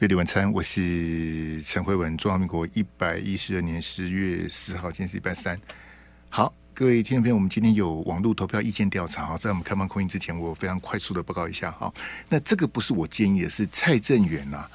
[0.00, 2.16] 费力晚餐，我是陈慧文。
[2.16, 5.60] 中华民国一百一十二年十月四号，今天是礼拜三。
[6.30, 11.92] 好，各位听众朋友，我们今天有网络投票意见调查哈，在我们开放空音之前，我非常快速的报告一下哈。
[12.30, 14.66] 那这个不是我建议的，是蔡正元呐。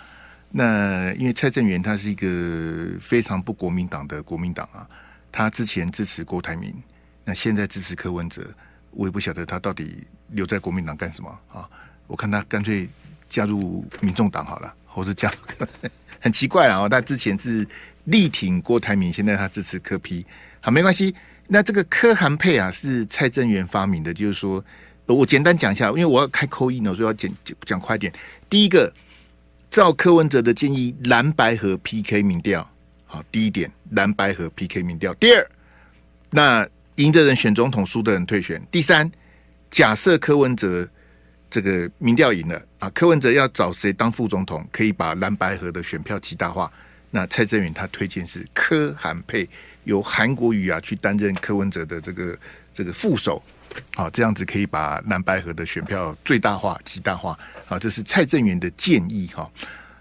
[0.51, 4.87] 那因为蔡正元他是一个非常不国民党的国民党啊，
[5.31, 6.71] 他之前支持郭台铭，
[7.23, 8.47] 那现在支持柯文哲，
[8.91, 11.67] 我也不晓得他到底留在国民党干什么啊？
[12.05, 12.87] 我看他干脆
[13.27, 14.71] 加入民众党好了。
[14.95, 15.35] 或是这样，
[16.21, 16.87] 很奇怪啊！
[16.87, 17.67] 他之前是
[18.05, 20.25] 力挺郭台铭，现在他支持柯 P。
[20.61, 21.13] 好，没关系。
[21.47, 24.13] 那这个柯韩配啊，是蔡正元发明的。
[24.13, 24.63] 就是说，
[25.05, 27.29] 我简单讲一下，因为我要开口音呢，所以要讲
[27.65, 28.11] 讲快点。
[28.49, 28.89] 第一个，
[29.69, 32.65] 照柯文哲的建议，蓝白和 PK 民调。
[33.05, 35.13] 好，第一点，蓝白和 PK 民调。
[35.15, 35.45] 第二，
[36.29, 38.65] 那赢的人选总统，输的人退选。
[38.71, 39.11] 第三，
[39.69, 40.87] 假设柯文哲。
[41.49, 42.89] 这个民调赢了啊！
[42.89, 46.71] 柯文哲要找谁当副总统，可以把蓝白河的选票极大化。
[47.11, 49.47] 那蔡正元他推荐是柯韩配，
[49.85, 52.37] 由韩国瑜啊去担任柯文哲的这个
[52.73, 53.41] 这个副手，
[53.95, 57.37] 好，这样子可以把蓝白河的选票最大化、极大化。
[57.65, 59.49] 好，这是蔡正元的建议哈。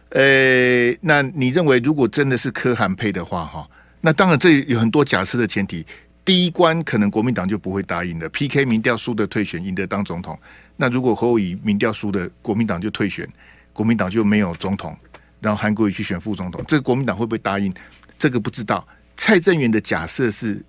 [0.09, 3.69] 呃，那你认为如果真的是柯韩配的话哈，
[4.01, 5.87] 那当然这有很多假设的前提。
[6.25, 10.39] 第一关可能国民党就不会答应的，PK 民调输的退选，赢的当总统。
[10.77, 13.29] 那如果侯友宜民调输的，国民党就退选，
[13.73, 14.97] 国民党就没有总统，
[15.41, 17.73] 然后韩国瑜去选副总统，这个国民党会不会答应？
[18.19, 18.87] 这个不知道。
[19.17, 20.61] 蔡正元的假设是，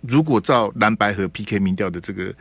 [0.00, 2.34] 如果照蓝白和 PK 民调的这个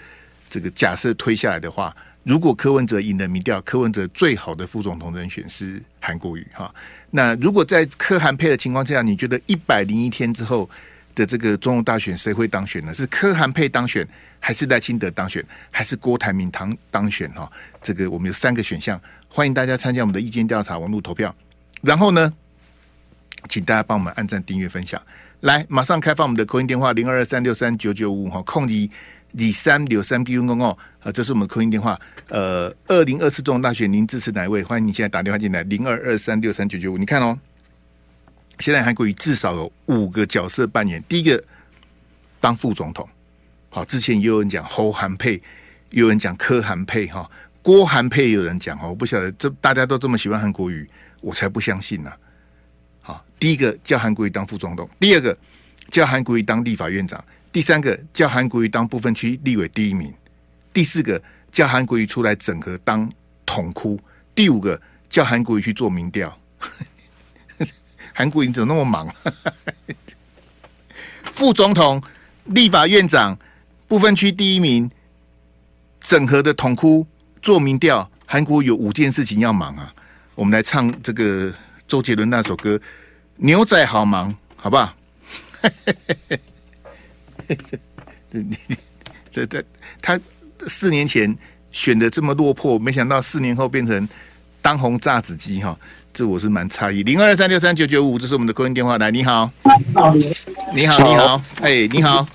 [0.49, 6.73] 这个假设推下来的话，如果柯文哲赢了民调，柯文哲最好的副总统人选是韩国瑜哈。
[7.11, 10.69] 那如果在柯韩配的情况下，你觉得一百零一天之后？
[11.15, 12.93] 的这个总统大选谁会当选呢？
[12.93, 14.07] 是柯韩配当选，
[14.39, 17.29] 还是赖清德当选，还是郭台铭当当选？
[17.33, 21.33] 哈，这个我们有三个选项，欢迎大家参加我们的意见调查网络投票。
[21.81, 22.33] 然后呢，
[23.47, 25.01] 请大家帮我们按赞、订阅、分享。
[25.41, 28.89] 来，马上开放我们的扣音电话零二二三六三九九五哈，空一
[29.33, 31.99] 李三六三 B 公哦，啊，这是我们扣音电话。
[32.29, 34.63] 呃，二零二四总统大选，您支持哪一位？
[34.63, 37.37] 欢迎你现在打电话进来零二二三六三九九五，你看哦。
[38.59, 41.03] 现在韩国瑜至少有五个角色扮演。
[41.09, 41.43] 第一个
[42.39, 43.07] 当副总统，
[43.69, 45.41] 好，之前也有人讲侯韩配，
[45.89, 47.29] 有人讲柯韩配，哈，
[47.61, 50.87] 郭韩配有人讲，哈，我不晓得这大家都这么喜欢韩国瑜，
[51.21, 52.11] 我才不相信呢。
[53.01, 55.37] 好，第一个叫韩国瑜当副总统，第二个
[55.89, 60.13] 叫韩国瑜当立法院长，第三个叫韩国瑜当不分区立委第一名，
[60.71, 61.21] 第四个
[61.51, 63.11] 叫韩国瑜出来整合当
[63.45, 63.99] 统哭，
[64.35, 66.37] 第五个叫韩国瑜去做民调。
[68.13, 69.07] 韩国瑜怎么那么忙？
[71.33, 72.01] 副总统、
[72.45, 73.37] 立法院长、
[73.87, 74.89] 部分区第一名、
[75.99, 77.05] 整合的统哭、
[77.41, 79.93] 做民调，韩国有五件事情要忙啊！
[80.35, 81.53] 我们来唱这个
[81.87, 82.75] 周杰伦那首歌
[83.37, 84.93] 《牛仔好忙》，好不好？
[89.31, 89.63] 这这
[90.01, 90.19] 他
[90.67, 91.35] 四年前
[91.71, 94.07] 选的这么落魄，没想到四年后变成
[94.61, 95.77] 当红炸子鸡哈！
[96.13, 98.99] 这我是蛮诧异，零二三六三九九五，这是我们的客人电话。
[98.99, 99.49] 来，你好，
[100.71, 102.27] 你好，你好，哎，你好，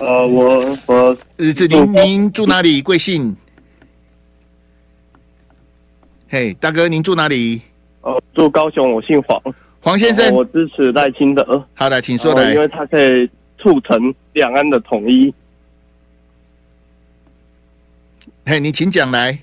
[0.00, 2.82] 呃，我我呃，这您您住哪里？
[2.82, 3.36] 贵姓？
[6.28, 7.62] 嘿，大哥，您住哪里？
[8.00, 9.40] 呃，住高雄，我姓黄，
[9.80, 11.64] 黄先生，我支持赖清德。
[11.74, 15.32] 好的，请说来，因为他可以促成两岸的统一。
[18.44, 19.38] 嘿，你请讲来。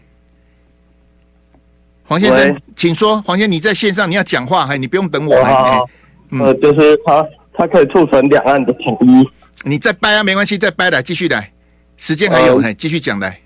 [2.10, 3.22] 黄先生，请说。
[3.22, 5.44] 黄先生，你在线上，你要讲话，还你不用等我。
[5.46, 5.88] 好，
[6.32, 9.30] 呃，就是他，他可以促成两岸的统一。
[9.64, 11.52] 你再掰啊，没关系，再掰来，继续来，
[11.98, 13.40] 时间还有，还继续讲来。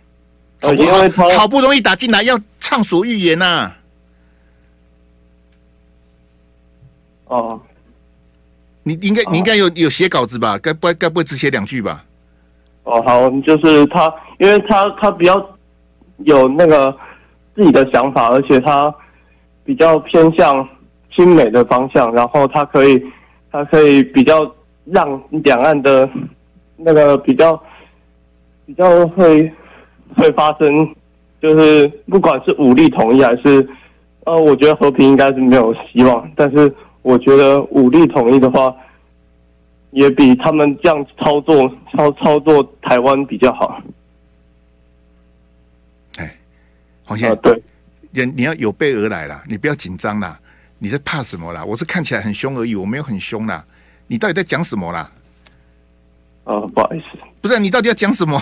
[0.61, 0.83] 好不
[1.21, 1.29] 好？
[1.39, 3.69] 好不容易打进来，要畅所欲言呐。
[7.25, 7.59] 哦，
[8.83, 10.57] 你应该，你应该有有写稿子吧？
[10.57, 12.05] 该不该不会只写两句吧？
[12.83, 15.35] 哦，好，就是他，因为他他比较
[16.19, 16.95] 有那个。
[17.55, 18.93] 自己的想法，而且他
[19.63, 20.67] 比较偏向
[21.15, 23.01] 亲美的方向，然后他可以，
[23.51, 24.49] 他可以比较
[24.85, 26.09] 让两岸的
[26.75, 27.61] 那个比较
[28.65, 29.51] 比较会
[30.15, 30.95] 会发生，
[31.41, 33.67] 就是不管是武力统一还是
[34.25, 38.73] 呃，我觉得和平应该是没有希望，但是我觉得武力统一的话，
[39.91, 43.79] 也比他们这样操作操操作台湾比较好。
[47.05, 47.63] 黄先生，对，
[48.11, 50.39] 人你要有备而来啦，你不要紧张啦，
[50.79, 51.63] 你在怕什么啦？
[51.63, 53.65] 我是看起来很凶而已，我没有很凶啦。
[54.07, 55.11] 你到底在讲什么啦？
[56.43, 58.41] 啊，不好意思，不是你到底要讲什么？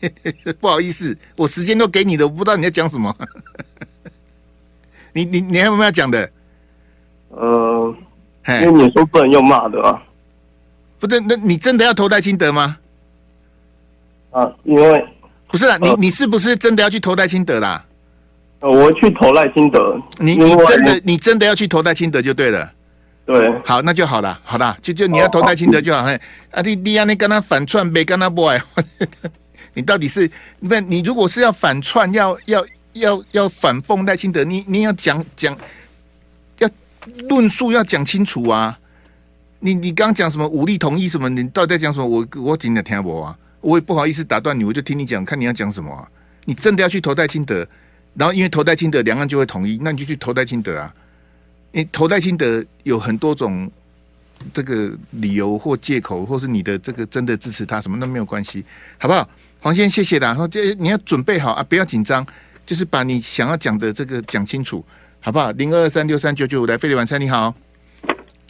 [0.60, 3.14] 不好意思，我时间都给你的，我不知道你在讲什么。
[5.12, 6.30] 你你你还有没有要讲的？
[7.30, 7.94] 呃，
[8.62, 10.02] 因为你说不能用骂的啊。
[10.98, 12.76] 不是，那你真的要投赖清德吗？
[14.30, 15.04] 啊，因为
[15.48, 17.84] 不是啊，你你是不是真的要去投赖清德啦？
[18.60, 20.00] 呃，我去投赖清德。
[20.18, 22.72] 你你真的你真的要去投赖清德就对了。
[23.24, 26.02] 对，好，那就好了，好了，就就你要投赖清德就好。
[26.02, 26.18] 嘿，
[26.50, 28.58] 啊，你你你跟他反串呗，跟他 boy，
[29.74, 30.80] 你到底是那？
[30.80, 32.64] 你如果是要反串，要要
[32.94, 35.54] 要要反讽赖清德，你你要讲讲，
[36.58, 36.68] 要
[37.28, 38.78] 论述要讲清楚啊。
[39.60, 41.28] 你你刚讲什么武力统一什么？
[41.28, 42.06] 你到底在讲什么？
[42.06, 46.08] 我我真的听不啊，我也不好意思打断你，我就听你讲，看你要讲什么啊。
[46.46, 47.66] 你真的要去投戴清德，
[48.14, 50.94] 然后因为投戴清德，两岸就会统一，那你就去投戴清德啊。
[51.72, 53.70] 你投戴清德有很多种
[54.52, 58.64] 这个理由或借口，或是你的这个真的支持他什么，那没有关系，
[58.98, 59.28] 好不好？
[59.60, 60.28] 黄先生，谢谢啦。
[60.28, 62.26] 然后这你要准备好啊，不要紧张，
[62.64, 64.84] 就是把你想要讲的这个讲清楚，
[65.20, 65.50] 好不好？
[65.52, 67.54] 零二二三六三九九五来，飞碟晚餐，你好。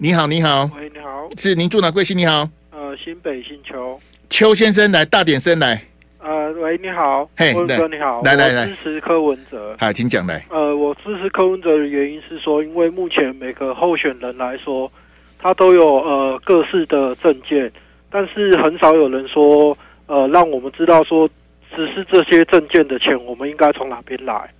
[0.00, 2.16] 你好，你好，喂，你好，是您住哪贵姓？
[2.16, 4.00] 你好，呃，新北新邱，
[4.30, 5.82] 邱先生来，大点声来，
[6.20, 14.90] 呃，喂，你好，嘿，文哲你好，来来来，支持柯文哲，好，请讲来，呃，我支持柯文哲的原因是说，因为目前每个候选人来说，
[15.38, 17.70] 他都有呃各式的证件，
[18.10, 19.76] 但是很少有人说，
[20.06, 21.28] 呃，让我们知道说，
[21.74, 24.50] 只是这些证件的钱，我们应该从哪边来，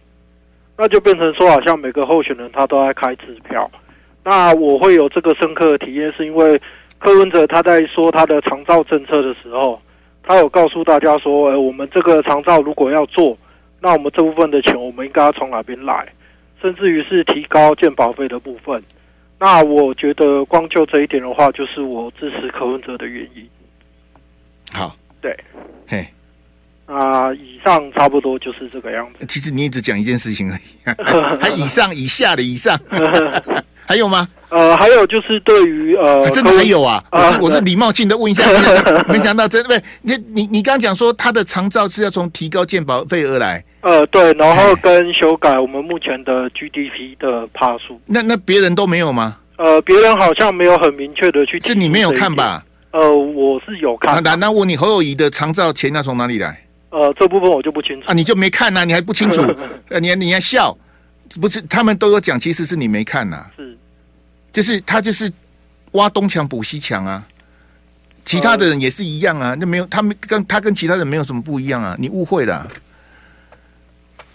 [0.76, 3.68] 那就变成说，好像每个候选人他都在开支票。
[4.24, 6.60] 那我会有这个深刻的体验，是因为
[6.98, 9.80] 柯文哲他在说他的长照政策的时候，
[10.28, 13.34] 他有告诉大家说，呃，我们这个长照如果要做，
[13.80, 16.06] 那我们这部分的钱我们应该要从哪边来，
[16.60, 18.82] 甚至于是提高健保费的部分。
[19.38, 23.48] 那我觉得光就这一点的话，就是我支持柯文哲的原因。
[24.70, 25.34] 好，对，
[25.86, 26.06] 嘿，
[26.88, 29.26] 啊，以上差不多就是这个样子。
[29.26, 32.78] 其实你一直讲一件事情而已， 还以上以下的以上。
[33.86, 34.28] 还有吗？
[34.50, 37.02] 呃，还有就是对于呃、啊，真的还有啊！
[37.10, 38.44] 我是我是礼貌性的问一下，
[39.08, 47.98] 没想 到真的不，你你你刚刚讲说他的长照是要从提高健保费而来，呃，对，然后跟修改我们目前的 GDP 的帕数。
[48.04, 49.38] 那那别人都没有吗？
[49.56, 52.62] 呃，别人好像没有很明确的去，是你没有看吧？
[52.92, 54.22] 呃，我是有看。
[54.22, 56.62] 那那问你侯友谊的长照钱要从哪里来？
[56.90, 58.84] 呃，这部分我就不清楚啊，你就没看呐、啊？
[58.84, 59.42] 你还不清楚？
[59.90, 60.76] 呃，你还你还笑？
[61.40, 63.50] 不是，他们都有讲，其实是你没看呐、啊。
[63.56, 63.76] 是。
[64.52, 65.30] 就是他就是
[65.92, 67.22] 挖东墙补西墙啊，
[68.24, 72.66] 其他的人也是一样啊，那没有他们跟他跟其他人没有什么不一样啊，你误会了。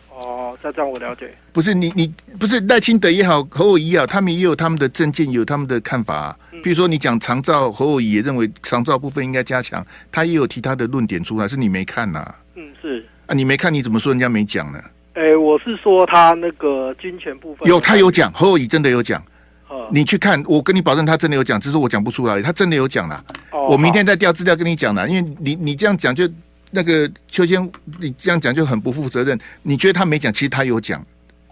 [0.10, 1.34] 哦，这样我了解。
[1.52, 6.38] 不是你你不是赖清德也好，侯友宜也好，他们也有他们的政见，有他们的看法啊。
[6.64, 12.36] 比如说你讲长照，侯友宜也认为长照部分应该加强，他也有其他的论点出来，是你没看呐、啊？
[12.64, 14.80] 嗯，是啊，你没看你怎么说人家没讲呢？
[15.14, 19.24] 哎、欸，我是说他那个金钱部分有，他有讲，侯友宜真的有讲。
[19.92, 22.40] 你去看，我跟你保证，他真的有讲，只是我讲不出来。
[22.44, 23.24] 他真的有讲啦。
[23.50, 25.08] Oh, 我明天再调资料跟你讲啦。
[25.08, 26.30] 因为你你这样讲，就
[26.70, 29.38] 那个秋千，你这样讲就很不负责任。
[29.64, 31.04] 你觉得他没讲，其实他有讲。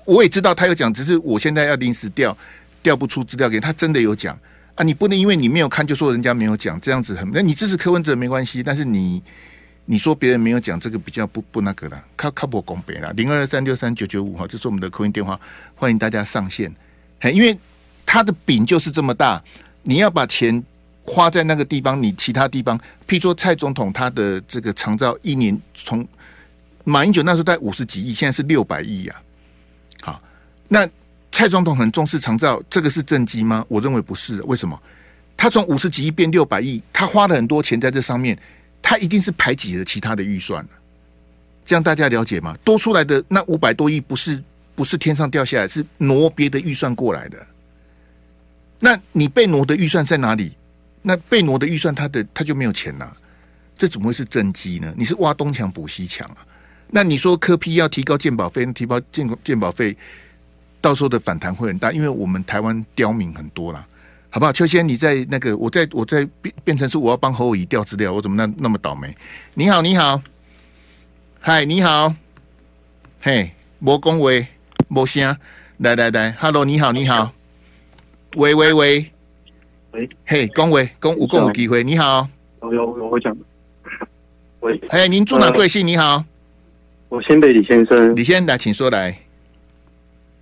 [0.05, 2.35] 我也知道他有讲，只是我现在要临时调，
[2.83, 3.73] 调不出资料给他。
[3.73, 4.37] 真的有讲
[4.75, 4.83] 啊！
[4.83, 7.27] 你不能因为你没有看就说人家没有讲，这样子很。
[7.33, 9.21] 那你支持柯文哲没关系，但是你
[9.91, 13.11] 你说别人没有讲，这个比较不不那个了，靠靠不公平了。
[13.11, 15.37] 零二三六三九九五哈，这是我们的扣音电话，
[15.75, 16.73] 欢迎大家上线。
[17.33, 17.57] 因为。
[18.03, 19.41] 他的饼就是这么大，
[19.83, 20.61] 你要把钱
[21.05, 22.77] 花在那个地方，你其他地方，
[23.07, 26.05] 譬如说蔡总统他的这个长照一年从
[26.83, 29.15] 马英九那时候在五十几亿，现在是六百亿呀。
[30.01, 30.21] 好，
[30.67, 30.85] 那
[31.31, 33.63] 蔡总统很重视长照，这个是政绩吗？
[33.69, 34.41] 我认为不是。
[34.41, 34.77] 为什么？
[35.37, 38.37] 他从五十几亿变六百亿，他花了很多钱在这上面，
[38.81, 40.65] 他一定是排挤了其他的预算。
[41.65, 42.57] 这样大家了解吗？
[42.63, 44.41] 多出来的那五百多亿，不是
[44.75, 47.37] 不是天上掉下来，是挪别的预算过来的。
[48.79, 50.51] 那你被挪的预算在哪里？
[51.03, 53.11] 那被挪的预算，他的他就没有钱呐、
[53.77, 54.93] 这怎么会是政绩呢？
[54.97, 56.45] 你是挖东墙补西墙啊？
[56.87, 59.95] 那你说科批要提高鉴保费，提高鉴鉴保费，
[60.81, 63.87] 到时候的反弹会很大，因为我们台湾刁民很多啦，
[64.33, 64.51] 好不好？
[64.53, 69.13] 秋仙，你在那个，我在我在变变成是我要帮侯友宜调资料，我怎么那那么倒霉？
[69.55, 70.21] 你好，你好，
[71.41, 72.15] 嗨，你好，
[73.19, 74.47] 嘿，莫恭维，
[74.87, 75.35] 莫声，
[75.79, 77.33] 来来来，Hello，你好，你好。
[78.37, 79.11] 喂喂喂，
[79.91, 82.25] 喂，嘿，恭维恭五共有机会，你好，
[82.61, 83.35] 有有有我讲，
[84.61, 85.85] 喂，哎，您住哪贵姓？
[85.85, 86.23] 你好，
[87.09, 89.19] 我先北李先生，李先生来，请说来。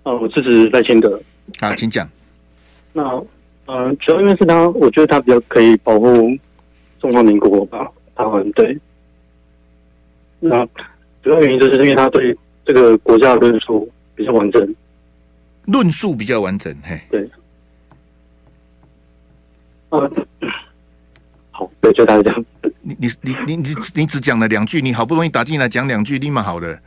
[0.04, 1.20] 哦，我支持赖清德，
[1.60, 2.08] 好，请讲。
[2.94, 3.04] 那，
[3.70, 6.36] 呃，主要因为是他，我觉得他比较可以保护
[7.00, 8.76] 中华民国吧，台湾对。
[10.40, 10.66] 那
[11.22, 12.36] 主要原因就是因为他对
[12.66, 14.76] 这个国家的论述比较完整。
[15.66, 17.30] 论述比较完整，嘿，对。
[19.90, 20.12] 呃，
[21.52, 22.46] 好，对，就大概这样。
[22.82, 26.82] 你你你你你你只讲了两句，你好不容易打进来讲两句，立马好的。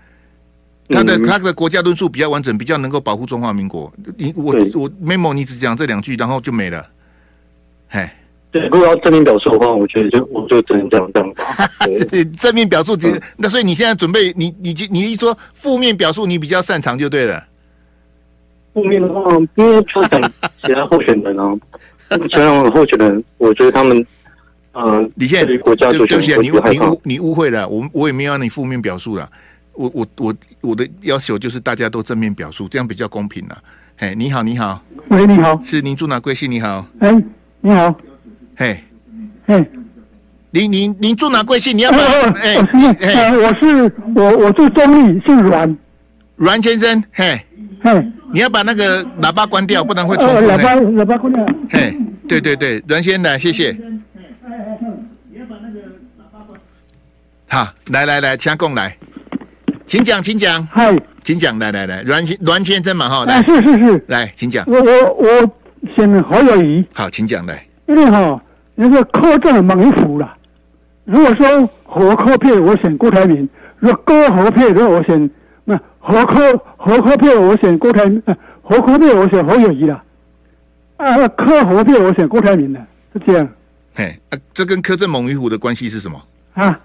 [0.88, 3.92] 他的、嗯、他的国家论述比较完整，比较能够保护中华民国。
[4.16, 6.86] 你我我 memo 你只讲这两句，然后就没了。
[7.88, 8.08] 嘿，
[8.50, 11.34] 对，如果要正面表述的话，我觉得就我就只能这样这样。
[12.38, 17.44] 正面表述，其实那所以你现在准备，你你你一说负面表述，你比较擅长就对了。
[18.74, 21.54] 负面的话，因为他讲其他候选人啊，
[22.08, 24.06] 其他候选人，我觉得他们，
[24.72, 29.30] 呃，你现在国家对不起，你误你误你误会了，我我也没有让你负面表述了。
[29.74, 33.62] 我我我我的要求就是大家都正面表述，这样比较公平了。
[33.96, 36.50] 嘿，你好，你好，喂，你好，是您住哪贵姓？
[36.50, 37.22] 你好，哎，
[37.60, 37.94] 你好，
[38.56, 38.82] 嘿，
[39.46, 39.70] 嘿，
[40.50, 41.76] 您您您住哪贵姓？
[41.76, 42.56] 你要哎，
[43.00, 45.76] 哎，我是我我住中立，姓阮，
[46.36, 47.40] 阮先生，嘿，
[47.82, 50.46] 嘿，你要把那个喇叭关掉，不然会重复。
[50.48, 51.46] 喇叭喇叭关掉。
[51.70, 51.96] 嘿，
[52.28, 53.72] 对对对，阮先生，谢谢。
[55.30, 56.60] 你要把那个喇叭关。
[57.46, 58.96] 好，来来来，请讲来。
[59.92, 60.66] 请讲，请讲。
[60.68, 64.64] 嗨，请讲，来来来，阮先阮先生嘛哈，来，是是是，来，请讲。
[64.66, 65.50] 我我我
[65.94, 66.82] 选侯友谊。
[66.94, 67.62] 好，请讲来。
[67.86, 68.42] 因为哈，
[68.74, 70.34] 那个柯正猛于虎了。
[71.04, 73.46] 如果说侯柯配，我选郭台铭；
[73.80, 75.30] 如果郭侯配，那我选
[75.66, 78.18] 那侯柯侯柯配，我选郭台铭；
[78.62, 80.02] 侯柯配，我选侯友谊了。
[80.96, 82.80] 啊，柯侯配，我选郭台铭了，
[83.12, 83.46] 是这样。
[83.92, 86.18] 嘿，啊，这跟柯震猛于虎的关系是什么？
[86.54, 86.80] 啊？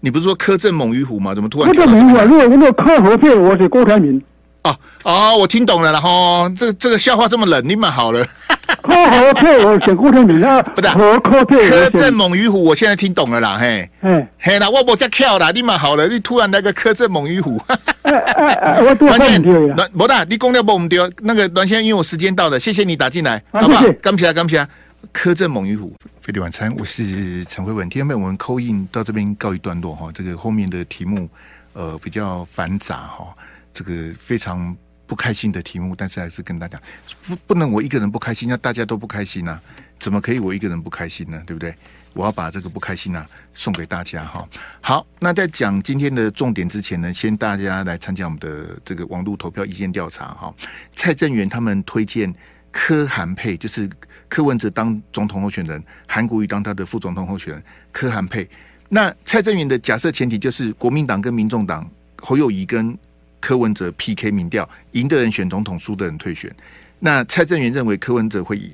[0.00, 1.34] 你不是说柯正猛于虎吗？
[1.34, 1.74] 怎么突然？
[1.74, 4.22] 柯正猛于虎，如果如果柯和配，我是郭台铭。
[4.62, 8.24] 哦哦，我听懂了啦哈，这这个笑话这么冷，你蛮好了。
[8.82, 11.70] 柯和配，我选郭台铭啊，不是柯柯配。
[11.70, 17.60] 柯震猛于虎，我现在听懂了啦，嘿，嘿，嘿啦，我不再跳啦，你蛮好了，你突然来个柯震猛于虎。
[18.02, 19.88] 哎哎哎，我多问题了。
[19.96, 23.84] 不大，你公掉不我们丢那个阮先生，因为我时间到了，谢谢你打进来，好不好？
[24.02, 24.66] 感谢感谢。
[25.12, 27.88] 柯正猛于虎，飞碟晚餐，我是陈慧文。
[27.90, 30.10] 今天被我们扣印到这边告一段落哈。
[30.12, 31.28] 这个后面的题目，
[31.74, 33.36] 呃，比较繁杂哈。
[33.74, 34.74] 这个非常
[35.06, 36.80] 不开心的题目，但是还是跟大家
[37.26, 39.62] 不不能我一个人不开心，那大家都不开心呢、啊？
[40.00, 41.42] 怎么可以我一个人不开心呢？
[41.46, 41.74] 对不对？
[42.14, 44.48] 我要把这个不开心呢、送给大家哈。
[44.80, 50.54] 好，那在讲今天的重点之前呢，先大家来参加我们的这个网络投票意见调查哈。
[50.94, 52.34] 蔡正元他们推荐。
[52.72, 53.88] 柯韩配就是
[54.36, 57.62] 柯文哲当总统候选人，韩国瑜当他的副总统候选人。
[57.90, 58.46] 柯韩配，
[58.90, 62.94] 那蔡正元的假设前提就是国民党跟民众党侯友宜跟
[63.40, 66.54] 柯文哲 PK 民调，赢的人选总统，输的人退选。
[66.98, 68.70] 那蔡正元认为柯文哲会赢，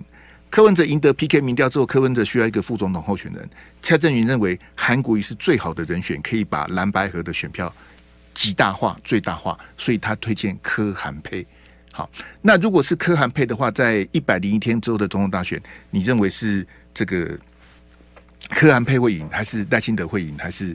[0.50, 3.48] 柯文哲赢得 PK 民调之后，柯文哲需要一个副总统候选人。
[3.82, 7.72] 蔡正元认为韩国瑜是最好的人选，可以把蓝白河的选票
[8.34, 11.46] 极大化、最大化，所以他推荐柯韩配。
[11.94, 12.08] 好，
[12.40, 17.38] 那如果是柯韩配的话，在一百零一天之后的总统大选，你认为是这个
[18.48, 20.74] 柯韩配会赢，还是赖清德会赢，还是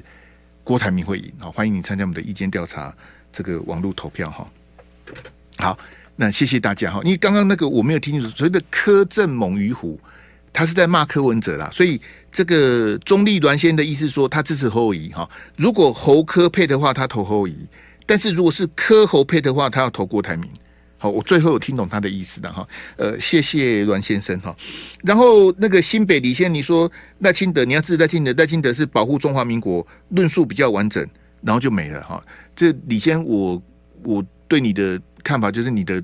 [0.63, 1.33] 郭台铭会赢？
[1.39, 2.93] 好，欢迎你参加我们的意见调查，
[3.33, 4.47] 这个网络投票哈。
[5.57, 5.79] 好，
[6.15, 7.01] 那谢谢大家哈。
[7.03, 9.99] 因为刚刚那个我没有听清楚，所谓的柯正猛于虎，
[10.53, 11.67] 他是在骂柯文哲啦。
[11.71, 11.99] 所以
[12.31, 15.27] 这个中立栾先的意思说，他支持侯友宜哈。
[15.55, 17.67] 如果侯柯配的话，他投侯友宜；
[18.05, 20.47] 但是如果是柯侯配的话，他要投郭台铭。
[20.99, 22.67] 好，我最后有听懂他的意思的哈。
[22.95, 24.55] 呃，谢谢阮先生哈。
[25.03, 31.07] 然后那个新北李先，你说赖清德，你要支持赖清德，赖清德是保护中华民国，论述比较完整，
[31.41, 32.23] 然后就没了哈。
[32.55, 33.61] 这李先，我
[34.03, 36.03] 我对你的看法就是你的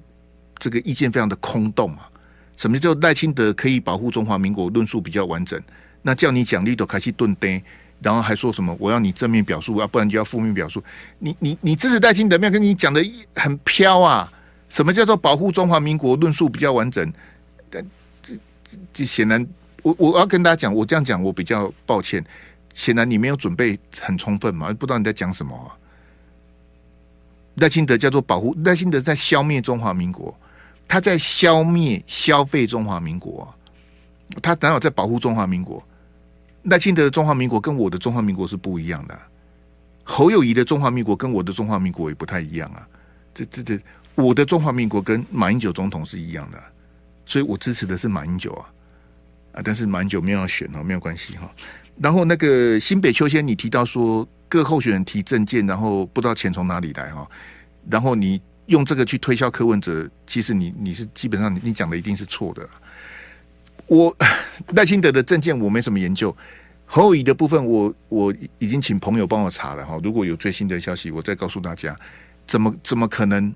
[0.59, 2.07] 这个意见非常的空洞啊。
[2.55, 5.59] 什么叫赖清德可以保护中华民国，论述比较完整？
[6.03, 7.59] 那叫你奖励都开始顿呆，
[7.99, 10.83] 然后还说什么我要你正面表述啊，不然就要负面表述。
[11.17, 14.31] 你你你支持赖清德，没有跟你讲的很飘啊。
[14.73, 16.15] 什么叫做保护中华民国？
[16.15, 17.13] 论述比较完整，
[17.69, 17.85] 但
[18.23, 18.33] 这
[18.91, 19.47] 这显然，
[19.83, 22.25] 我我要跟大家讲，我这样讲我比较抱歉。
[22.73, 25.77] 显然你没有准备很充分嘛，不知道你在讲什么啊。
[27.57, 30.35] 赖清德叫做保护，赖清德在消灭中华民国，
[30.87, 33.47] 他在消灭消费中华民国，
[34.41, 35.83] 他哪有在保护中华民国？
[36.63, 39.15] 赖清德的中华民国跟我的中华民国是不一样的，
[40.03, 42.87] 侯友宜的中华民国跟我的中华民国也不太一样啊，
[43.35, 43.79] 这这这。
[44.15, 46.61] 我的中华民国跟马英九总统是一样的，
[47.25, 48.69] 所以我支持的是马英九啊
[49.53, 49.61] 啊！
[49.63, 51.49] 但是马英九没有要选哦，没有关系哈。
[51.99, 57.27] 然后那个新北秋仙，你提到说各候选人提证件，然后不知道钱从哪里来哈。
[57.89, 62.69] 然后你用这个去推销柯文哲，其实你你是基本上你讲的一定是错的。
[63.87, 64.15] 我
[64.75, 66.35] 赖清德的证件我没什么研究，
[66.85, 69.99] 侯友宜的部分我我已经请朋友帮我查了哈。
[70.03, 71.97] 如果有最新的消息，我再告诉大家。
[72.45, 73.53] 怎么怎么可能？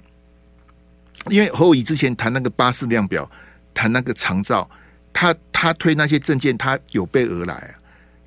[1.30, 3.30] 因为侯友之前谈那个巴氏量表，
[3.74, 4.70] 谈那个长照，
[5.12, 7.70] 他他推那些政见，他有备而来啊，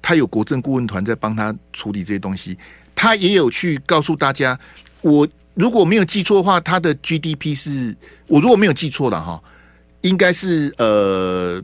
[0.03, 2.59] 他有国政顾问团在帮他处理这些东西，
[2.95, 4.59] 他也有去告诉大家，
[5.01, 9.43] 我如果没有记错的话，他的 GDP 是，我如果没有记错了哈，
[10.03, 11.63] 应该是呃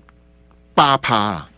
[0.75, 1.51] 八趴啊。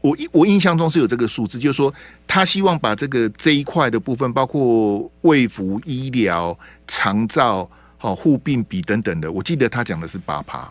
[0.00, 1.92] 我我印象中是有这个数字，就是说
[2.26, 7.70] 他希望把这个这一块的部分，包括卫福医疗、长照、
[8.04, 10.70] 好护病比等等的，我记得他讲的是八趴。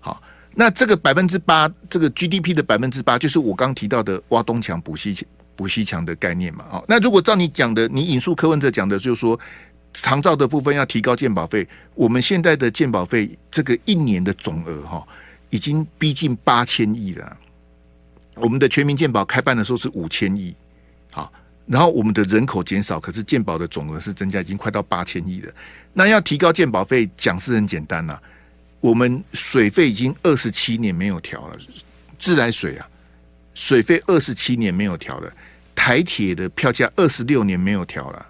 [0.00, 0.22] 好，
[0.54, 6.64] 那这个百分之八，这个 GDP 的百分之八，就是我刚提到的挖东墙补西墙补西墙的概念嘛。
[6.70, 9.38] 好，那如果照你讲的，你引述柯文哲讲的，就是说
[9.92, 15.06] 长照的部分要提高健保费，我们现在的健保费这个一年的总额哈，
[15.50, 17.36] 已经逼近八千亿了。
[18.36, 20.54] 我们的全民健保开办的时候是五千亿，
[21.66, 25.52] 然后我们的人口减少，可是健保的总额是增加，已经快到八千亿了。
[25.92, 28.18] 那要提高健保费，讲是很简单呐、
[28.80, 31.56] 我们水费已经二十七年没有调了，
[32.18, 32.88] 自来水啊，
[33.54, 35.32] 水费二十七年没有调了。
[35.74, 38.26] 台铁的票价二十六年没有调了。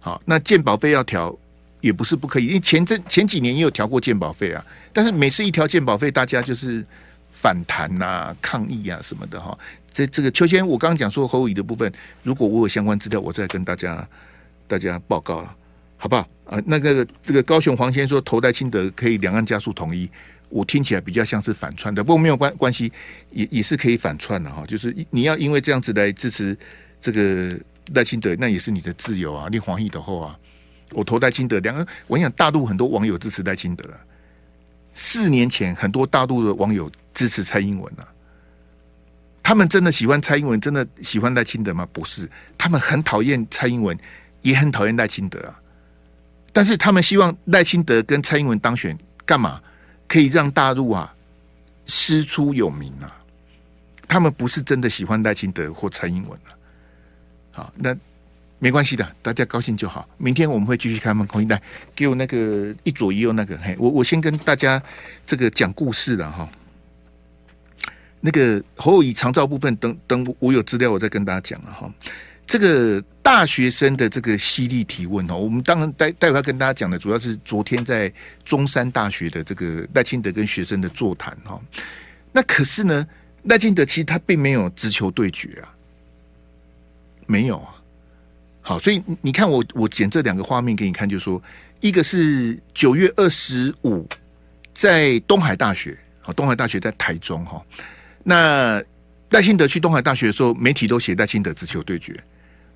[0.00, 1.36] 好，那健保费要调
[1.80, 6.84] 也不是不可以，因为前阵前几年也有调过健保费啊，但是每次一调健保费，大家就是。
[7.38, 9.56] 反弹呐、啊、抗议啊什么的哈，
[9.92, 14.08] 这这个秋千，我刚刚讲说侯友宜的部分，如果我有相关资料，我再跟大家
[14.66, 15.54] 大家报告了，
[15.98, 16.26] 好不好？
[16.46, 20.08] 啊，那个这个高雄黄先说投赖清德可以两岸加速统一，
[20.48, 22.90] 我听起来比较像是反串的，不过没有关关系，
[23.32, 26.56] 也也是可以反串的哈，就是你要因为这样子来支持
[27.00, 27.54] 这个
[27.92, 30.38] 赖清德，那也是你的自由啊，你黄义的后啊，
[30.92, 34.00] 我投赖清德，两个我跟你讲，大陆很多网友支持赖清德啊。
[34.98, 38.06] 四年前，很多大陆的网友支持蔡英文啊，
[39.42, 41.88] 他们真的喜欢蔡英文，真的喜欢赖清德吗？
[41.92, 43.98] 不是，他们很讨厌蔡英文，
[44.42, 45.58] 也很讨厌赖清德啊。
[46.52, 49.60] 但是他们希望赖清德跟蔡英文当选，干嘛？
[50.06, 51.12] 可以让大陆啊
[51.86, 53.10] 师出有名啊。
[54.06, 56.52] 他们不是真的喜欢赖清德或蔡英文啊。
[57.50, 57.96] 好，那。
[58.58, 60.08] 没关系的，大家高兴就好。
[60.16, 61.60] 明天我们会继续开门空一带，
[61.94, 63.54] 给我那个一左一右那个。
[63.58, 64.82] 嘿，我我先跟大家
[65.26, 66.48] 这个讲故事了哈。
[68.26, 71.88] 那个侯乙长照部分，等等我有资料，我再跟大家讲了哈。
[72.44, 78.12] 这个大学生的这个犀利提问哦，我们当然待待会要跟大家讲的，主要是昨天在
[78.44, 81.60] 中山大学的这个赖清德跟学生的座谈哈。
[82.32, 83.06] 那可是呢，
[83.44, 85.70] 赖清德其实他并没有直球对决啊，
[87.26, 87.76] 没有啊。
[88.60, 91.40] 好，所以你看我我剪这两个画面给你看，就是说
[91.78, 94.04] 一个是九月二十五
[94.74, 97.62] 在东海大学，好，东海大学在台中哈。
[98.28, 98.82] 那
[99.30, 102.18] 赖清德去东海大学的时候，媒体都写赖清德直球对决。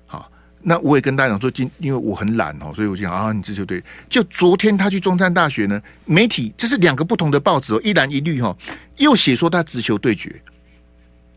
[0.05, 3.83] 好，那我也跟大家讲说，今因为我很懒哦，所以我就讲啊，你直球对。
[4.07, 8.55] 就昨天他去中山大学呢，媒体这是两个不同的报纸哦，一蓝一绿哈，
[8.97, 10.33] 又写说他直球对决。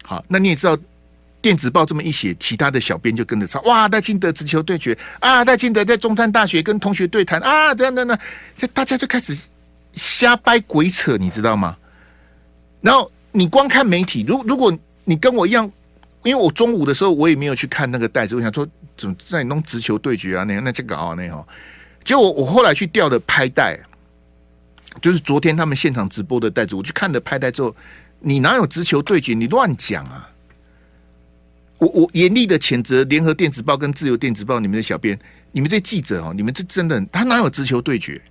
[0.05, 0.79] 好，那你也知道。
[1.44, 3.62] 电子报这么一写，其他的小编就跟着唱。
[3.64, 5.44] 哇，赖清德直球对决啊！
[5.44, 8.18] 赖清德在中山大学跟同学对谈啊，这样的呢，
[8.57, 9.37] 这大家就开始
[9.92, 11.77] 瞎掰鬼扯，你知道吗？
[12.81, 14.73] 然后你光看媒体，如如果
[15.05, 15.68] 你跟我一样，
[16.23, 18.66] 因为我中午的时候我也没有去看那个袋子，我想说
[18.97, 20.44] 怎么在弄直球对决啊？
[20.44, 21.44] 那样那这个啊那样，
[22.05, 23.77] 结果我后来去调的拍带，
[25.03, 27.75] 就是昨天他们现场直播的袋子，我去看了拍带之后，
[28.20, 29.35] 你哪有直球对决？
[29.35, 30.31] 你乱讲啊！
[31.79, 35.18] 我我严厉的谴责联合电子报跟自由电子报，你们的小编，
[35.51, 38.23] 你们这记者哦，你们这真的，他哪有直球对决？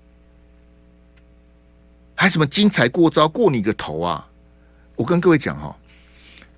[2.16, 4.26] 还什么精彩过招，过你个头啊！
[4.96, 5.76] 我跟各位讲哈，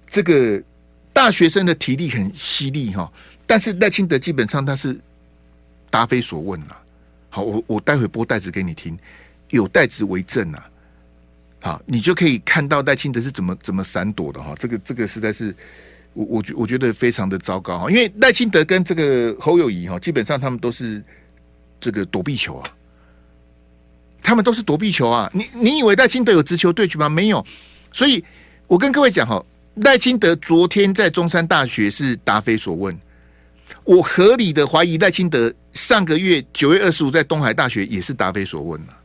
[0.07, 0.61] 这个
[1.13, 3.11] 大学生的体力很犀利哈，
[3.45, 4.99] 但是赖清德基本上他是
[5.89, 6.77] 答非所问了。
[7.29, 8.97] 好，我我待会播袋子给你听，
[9.49, 10.63] 有袋子为证呐。
[11.61, 14.53] 好，你就可以看到赖清德是怎么怎么闪躲的哈。
[14.57, 15.55] 这个这个实在是。
[16.17, 21.03] 我我觉我觉得非常的糟糕哈，因为赖清德跟这个侯友宜哈，基本上他们都是
[21.81, 22.71] 这个躲避球啊，
[24.23, 25.29] 他们都是躲避球啊。
[25.33, 27.09] 你你以为赖清德有直球对局吗？
[27.09, 27.45] 没有。
[27.95, 28.21] 所以
[28.67, 29.41] 我跟各位讲哈，
[29.75, 32.93] 赖清德昨天在中山大学是答非所问。
[33.85, 38.99] 我合理的怀疑赖清德上个月九月二十五在东海大学也是答非所问啊。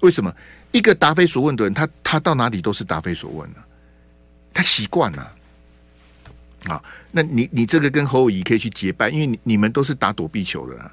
[0.00, 0.34] 为什么？
[0.72, 3.62] 一个答非所问的人，他他到哪里都是答非所问啊，
[4.52, 5.32] 他习惯了。
[6.66, 10.90] 啊，那你你这个跟侯友谊可以去结拜，因为你你们都是打躲避球的啊。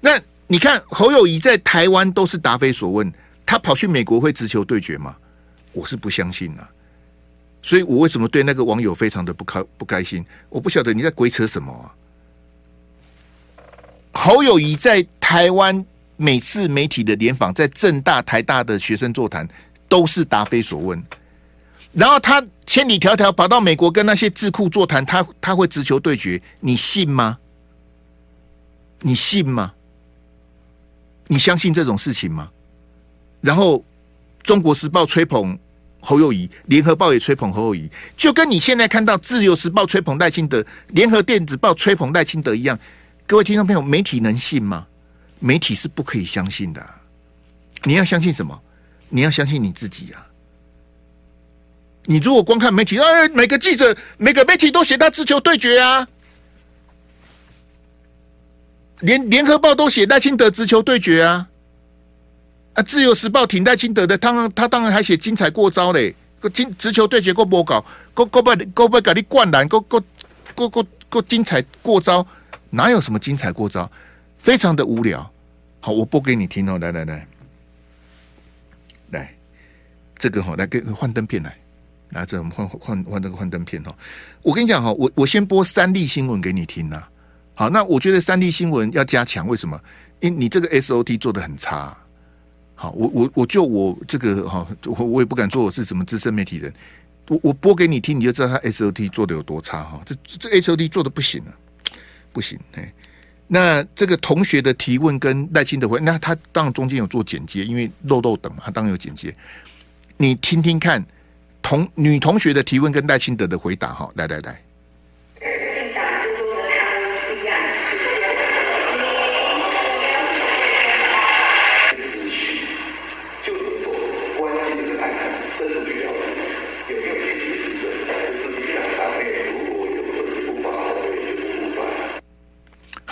[0.00, 3.10] 那你看侯友谊在台湾都是答非所问，
[3.46, 5.16] 他跑去美国会直球对决吗？
[5.72, 6.68] 我是不相信啊。
[7.62, 10.24] 所以我为什么对那个网友非常的不开不开心？
[10.48, 11.94] 我不晓得你在鬼扯什么啊。
[14.12, 15.84] 侯友谊在台湾
[16.16, 19.48] 每次媒体的联访，在政大、台大的学生座谈，
[19.88, 21.02] 都是答非所问。
[21.92, 27.38] 然后他千里迢迢跑到美国跟那些智库座谈，他他会直球对决，你信吗？
[29.00, 29.72] 你信吗？
[31.28, 32.50] 你相信这种事情吗？
[33.40, 33.78] 然后
[34.42, 35.58] 《中国时报》吹捧
[36.02, 42.78] 侯友谊，《联合报》也吹捧侯友谊，就跟你现在看到《自由时报》吹捧赖清德，《联合电子报》吹捧赖清德一样。
[43.26, 44.86] 各位听众朋友，媒体能信吗？
[45.38, 46.84] 媒体是不可以相信的。
[47.84, 48.60] 你要相信什么？
[49.08, 50.26] 你要相信你自己啊！
[52.04, 56.08] 你如果光看媒体，哎，每个记者、每个媒体都写他直球对决啊，
[59.00, 61.46] 连联合报都写赖清德直球对决啊，
[62.74, 70.02] 啊，自由时报挺赖清德的，他他当然还写精彩过招嘞，个精直球对决过播稿，过过不过不给你灌篮，过过
[70.54, 72.26] 过过过精彩过招，
[72.70, 73.90] 哪有什么精彩过招？
[74.38, 75.30] 非常的无聊。
[75.80, 77.26] 好，我播给你听哦，来来来，
[79.10, 79.34] 来，
[80.16, 81.54] 这个哈，来给幻灯片来。
[82.08, 83.94] 拿着我们换换换那个幻灯片哦，
[84.42, 87.02] 我跟你讲哈，我我先播三立新闻给你听呐。
[87.54, 89.80] 好，那我觉得三立新闻要加强，为什么？
[90.20, 91.96] 因你这个 SOT 做的很差。
[92.82, 96.74] 好，我我我就我这个哈，我我也不敢说我是什么资深媒体人。
[97.28, 100.00] 我我播给你听，你就知道他 SOT 做的有多差哈。
[100.04, 101.54] 这这 SOT 做的不行了，
[102.32, 102.92] 不行哎。
[103.46, 109.32] 那这个同学的提问跟赖清德回，那他当然中间有做剪接，因为漏漏等嘛，他当然有剪接。
[110.16, 111.04] 你听听看。
[111.64, 114.60] 同女同学的提问跟赖清德的回答，哈，来来来。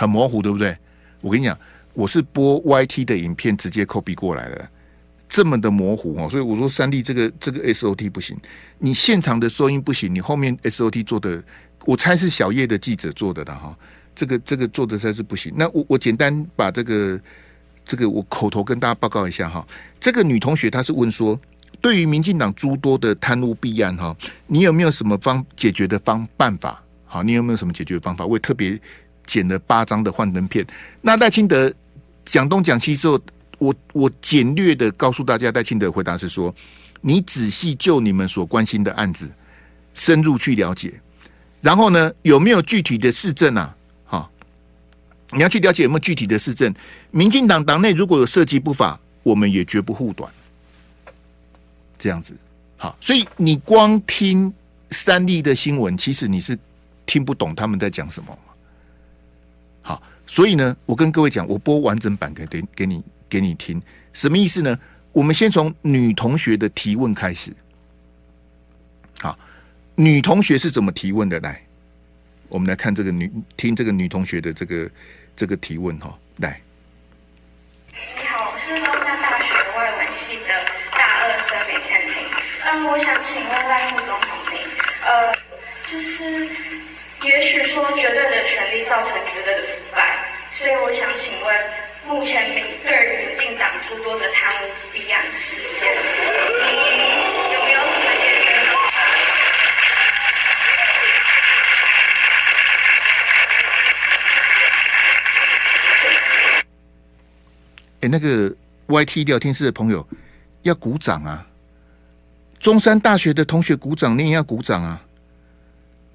[0.01, 0.75] 很模糊，对不对？
[1.21, 1.55] 我跟你讲，
[1.93, 4.67] 我是播 YT 的影片，直接 copy 过来的。
[5.29, 8.35] 这么的模糊哦，所以我说三立这个这个 SOT 不行，
[8.79, 11.41] 你现场的收音不行，你后面 SOT 做的，
[11.85, 13.77] 我猜是小叶的记者做的的哈，
[14.15, 15.53] 这个这个做的实在是不行。
[15.55, 17.21] 那我我简单把这个
[17.85, 19.63] 这个我口头跟大家报告一下哈，
[19.99, 21.39] 这个女同学她是问说，
[21.79, 26.83] 对于民进党诸多的贪污弊案哈，你有没有什么方解决的方办法？
[27.05, 28.25] 好，你有没有什么解决方法？
[28.25, 28.79] 我也特别
[29.25, 30.65] 剪了八张的幻灯片。
[31.01, 31.73] 那赖清德
[32.25, 33.19] 讲东讲西之后。
[33.61, 36.51] 我我简略的告诉大家，赖清德回答是说：
[36.99, 39.29] 你仔细就你们所关心的案子
[39.93, 40.91] 深入去了解，
[41.61, 43.75] 然后呢，有没有具体的市政啊？
[44.07, 44.27] 哈，
[45.29, 46.73] 你要去了解有没有具体的市政。
[47.11, 50.27] 民进党党内如果有涉及不法，我们也绝不护短。
[51.99, 52.35] 这样子，
[52.77, 54.51] 好，所以你光听
[54.89, 56.57] 三立的新闻，其实你是
[57.05, 58.35] 听不懂他们在讲什么。
[59.91, 63.03] 好，所以呢，我跟各位讲，我播完整版给给给你。
[63.31, 64.77] 给你听什么意思呢？
[65.13, 67.49] 我们先从女同学的提问开始。
[69.21, 69.39] 好，
[69.95, 71.39] 女同学是怎么提问的？
[71.39, 71.63] 来，
[72.49, 74.91] 我们来看这个女听这个女同学的这个
[75.33, 76.13] 这个提问哈。
[76.39, 76.59] 来，
[77.93, 80.49] 你好，我是中山大学外文系的
[80.91, 82.15] 大二生梅倩婷。
[82.65, 84.59] 嗯，我想请问赖副总统您，
[85.05, 85.33] 呃，
[85.85, 86.49] 就是
[87.23, 90.17] 也许说绝对的权力造成绝对的腐败，
[90.51, 91.55] 所以我想请问。
[92.03, 98.49] 目前民对民进党诸多的贪污弊案事件，你有没有什么解决？
[108.01, 108.51] 哎，那个
[108.87, 110.05] YT 聊天室的朋友
[110.63, 111.45] 要鼓掌啊！
[112.59, 115.03] 中山大学的同学鼓掌，你也要鼓掌啊！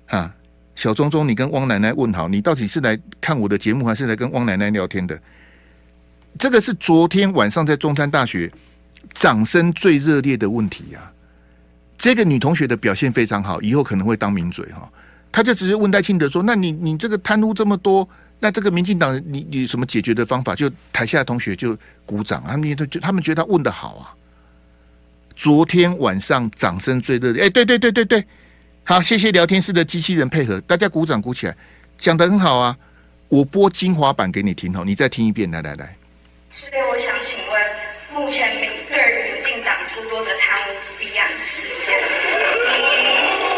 [0.08, 0.34] 啊，
[0.76, 5.18] 小钟钟，你跟汪奶奶问好，你到底是来看我的节目，还是来跟汪奶奶聊天的？
[6.38, 8.52] 这个是昨天晚上在中山大学
[9.14, 11.10] 掌声最热烈的问题啊！
[11.96, 14.88] 这个女同学的表现非常好，以后可能会当名嘴哈。
[15.32, 18.06] 他就直接问戴庆德说：“那你你这个贪污这么多，
[18.38, 24.12] 那这个民进党你你什么解决的方法？”就台下的同学就鼓掌，他们就他们觉得他问得好啊。
[25.34, 28.26] 昨天晚上掌声最热烈，哎，对对对对对，
[28.88, 31.56] 好，谢谢聊天室的机器人配合，大家鼓掌鼓起来，
[31.98, 32.76] 讲得很好啊！
[33.26, 35.96] 我播精华版给你听哈，你再听一遍，来来来。
[36.52, 37.60] 所以我想请问，
[38.14, 42.74] 目前民对民进党诸多的贪污弊案事件，你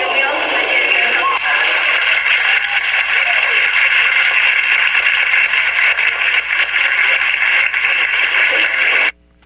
[0.01, 0.97] 有没有什么解决？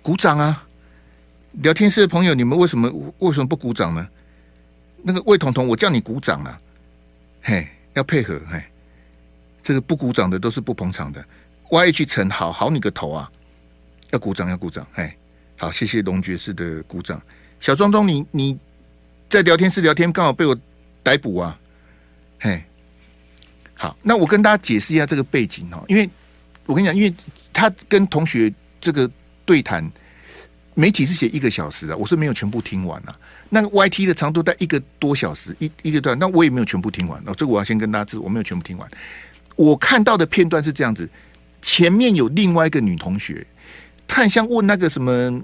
[0.00, 0.64] 鼓掌啊！
[1.54, 4.06] 聊天室的朋友，你们为什么为什么不鼓掌呢？
[5.02, 6.60] 那个魏彤彤，我叫你鼓掌啊！
[7.42, 8.62] 嘿，要配合嘿，
[9.62, 11.24] 这个不鼓掌的都是不捧场的。
[11.70, 13.30] Y H 陈，好好你个头啊！
[14.10, 14.86] 要鼓掌，要鼓掌。
[14.94, 15.16] 哎，
[15.58, 17.20] 好，谢谢龙爵士的鼓掌。
[17.60, 18.58] 小庄庄，你你
[19.28, 20.56] 在聊天室聊天，刚好被我
[21.02, 21.58] 逮捕啊！
[22.40, 22.62] 嘿，
[23.74, 26.08] 好，那我跟大家解释一下这个背景哦，因为
[26.66, 27.14] 我跟你讲，因为
[27.52, 29.10] 他跟同学这个
[29.44, 29.90] 对谈。
[30.74, 33.14] 媒体是写一个小时的，我是没有全部听完啊。
[33.54, 37.22] 那个 YT 的长度在一个多小时，一一个段，那我也没有全部听完。
[37.26, 38.88] 哦，这个我要先跟大家知，我没有全部听完。
[39.56, 41.06] 我看到的片段是这样子：
[41.60, 43.46] 前面有另外一个女同学，
[44.08, 45.38] 她很像问那个什么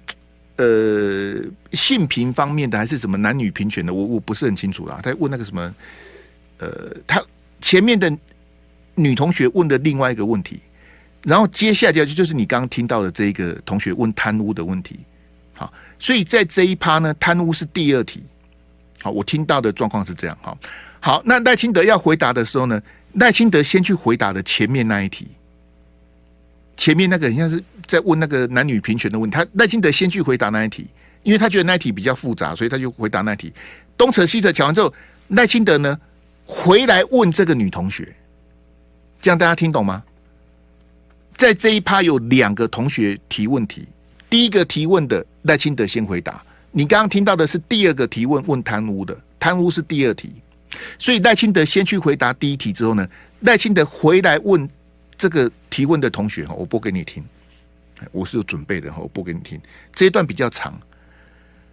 [0.56, 1.36] 呃
[1.72, 5.00] 性平方面的，还是什么男女平权的，我我不是很清楚啦。
[5.02, 5.74] 她问那个什么
[6.56, 7.22] 呃，她
[7.60, 8.10] 前面的
[8.94, 10.58] 女同学问的另外一个问题，
[11.24, 14.98] 然后接下来就就是你刚刚听到的这一个同学问贪污的问题。
[15.58, 18.22] 好，所以在这一趴呢，贪污是第二题。
[19.02, 20.38] 好，我听到的状况是这样。
[20.40, 20.56] 好，
[21.00, 22.80] 好，那赖清德要回答的时候呢，
[23.14, 25.26] 赖清德先去回答的前面那一题，
[26.76, 30.86] 前面那个好像是在问那个男女平权的问题，他赖清德先去回答那一题，
[31.24, 33.52] 因为他觉得那一题比较复杂，所以他就回答那一题。
[33.96, 34.94] 东扯西扯讲完之后，
[35.28, 35.98] 赖清德呢
[36.44, 38.14] 回来问这个女同学，
[39.20, 40.04] 这样大家听懂吗？
[41.36, 43.86] 在这一趴有两个同学提问题。
[44.28, 50.30] 第一个提问的赖清德先回答，你刚刚听到的是第二个提问问贪污的，贪污是第二题，
[50.98, 53.08] 所以赖清德先去回答第一题之后呢，
[53.40, 54.68] 赖清德回来问
[55.16, 57.24] 这个提问的同学哈，我播给你听，
[58.12, 59.58] 我是有准备的哈，我播给你听，
[59.94, 60.78] 这一段比较长，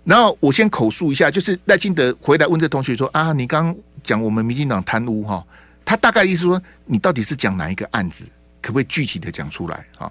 [0.05, 5.45] 然后我先口述一下，就是赖清德回来问这同学说啊，你刚刚讲我们民进党贪污哈，
[5.83, 8.23] 他大概意思说你到底是讲哪一个案子，
[8.61, 9.85] 可不可以具体的讲出来？
[9.97, 10.09] 啊？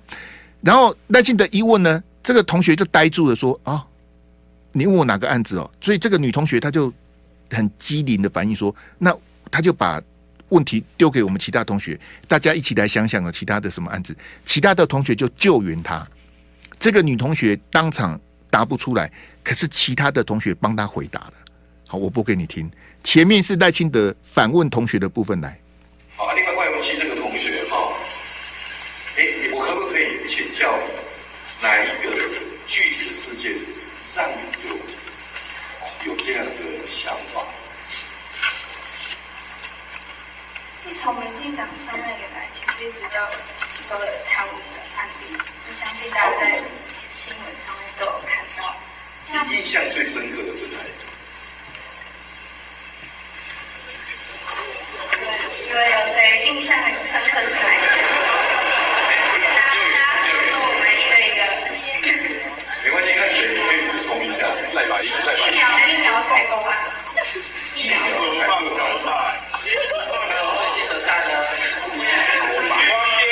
[0.60, 2.04] 然后赖清德一问呢。
[2.24, 3.86] 这个同学就呆住了，说：“啊，
[4.72, 6.90] 你问我哪个案子哦？”所以这个女同学她就
[7.50, 9.14] 很机灵的反应说：“那
[9.50, 10.02] 她就把
[10.48, 14.16] 问题丢给我们其他同学，大家一起来想想啊，其他的什么案子？
[14.46, 16.06] 其他的同学就救援她。
[16.80, 21.34] 这个女同学当场答不出来，可是其他的同学帮她回答了。
[21.86, 22.70] 好，我播给你听。
[23.02, 25.60] 前面是赖清德反问同学的部分来。
[26.16, 27.92] 好，另外外文系这个同学哈，
[29.18, 30.84] 哎，我可不可以请教你？”
[31.64, 32.12] 哪一个
[32.66, 33.50] 具体的事件
[34.14, 34.76] 让你有
[36.04, 37.42] 有这样的想法？
[40.76, 43.16] 自从民进党上任以来，其实一直都
[43.88, 44.62] 都有贪污的
[44.94, 46.62] 案例，我相信大家在
[47.10, 48.76] 新闻上面都有看到。
[49.48, 51.00] 你印象最深刻的是哪一个？
[55.16, 58.43] 对，因为有谁印象很深刻是哪一个？
[64.74, 65.52] 赖百亿，赖百亿。
[65.52, 66.68] 疫苗疫苗采购案。
[67.76, 69.06] 疫苗采购小菜。
[69.62, 69.68] 最
[70.74, 71.28] 近的大家。
[71.94, 72.00] 光
[73.18, 73.22] 电，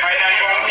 [0.00, 0.70] 台南光电。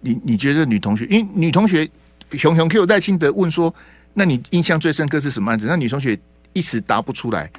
[0.00, 1.90] 你你觉得女同学，因为女同学
[2.32, 3.74] 熊熊 Q 赖清德问说，
[4.12, 5.66] 那你印象最深刻是什么案子？
[5.66, 6.16] 那女同学
[6.54, 7.50] 一时答不出来。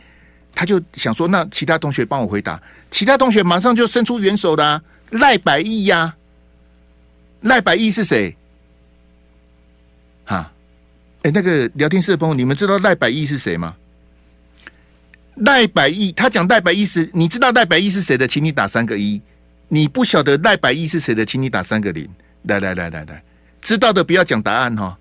[0.56, 2.60] 他就想说，那其他同学帮我回答。
[2.90, 6.16] 其他同学马上就伸出援手啦，赖百亿呀，
[7.42, 8.36] 赖百亿是谁？
[10.24, 10.50] 哈，
[11.24, 13.76] 哎，那个聊天室的朋友，你们知道赖百亿是谁吗？
[15.36, 19.22] 赖百亿，他讲赖百亿是，你知道赖百亿是谁的，请你打三个一。
[19.68, 22.10] 你不晓得赖百亿是谁的，请你打三个零。
[22.44, 23.24] 来来来来来，
[23.62, 24.98] 知道的不要讲答案哈。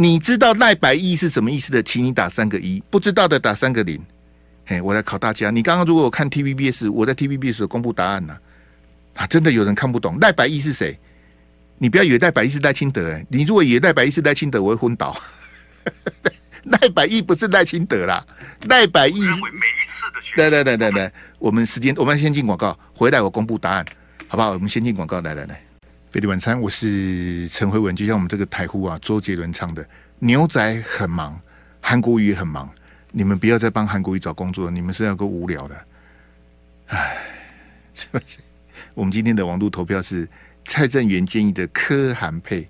[0.00, 2.80] 你知道赖百亿是什么意思的，请你打三个一。
[2.88, 4.00] 不知道的打三个零。
[4.64, 5.50] 嘿，我来考大家。
[5.50, 8.32] 你刚刚如果我看 TVBS，我在 TVBS 公布答案呢、
[9.14, 10.96] 啊，啊，真的有人看不懂赖百亿是谁？
[11.78, 15.20] 你不要以为赖百亿是赖清德、欸，你如果以为赖百亿是赖清德，我会昏倒。
[16.62, 18.24] 赖百亿不是赖清德啦，
[18.68, 20.20] 赖百亿是每一次的。
[20.36, 23.84] 对对对对对，我们时间我们先进广告，回来我公布答案，
[24.28, 24.50] 好不好？
[24.52, 25.60] 我们先进广告，来来来，
[26.10, 29.86] 费力晚餐，我是陈慧文，就像我们这个台呼啊，周杰伦唱的，
[30.20, 31.38] 牛仔很忙，
[31.82, 32.70] 韩国瑜很忙。
[33.10, 35.76] 你们不要再帮韩国瑜找工作了，你们是要够无聊的。
[36.86, 37.18] 唉，
[37.92, 38.38] 是不是？
[38.94, 40.26] 我们今天的网络投票是
[40.64, 42.66] 蔡正元建议的柯韩配。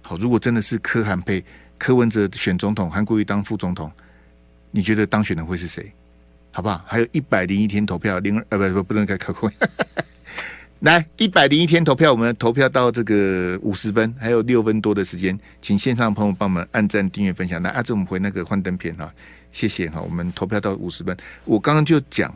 [0.00, 1.44] 好，如果真的是柯韩配，
[1.78, 3.90] 柯文哲选总统，韩国瑜当副总统，
[4.70, 5.92] 你觉得当选的会是谁？
[6.52, 6.84] 好不好？
[6.86, 9.50] 还有一百零一天投票，零二呃不不不能改扣扣。
[10.80, 17.62] 来，一百零一天投票，我们投票到这个五十分，还有六分多的时间，请线上的朋友帮我们按赞、订阅、分享。
[17.62, 19.10] 来，阿志，我们回那个幻灯片哈。
[19.52, 21.16] 谢谢哈，我们投票到五十分。
[21.46, 22.32] 我刚刚就讲，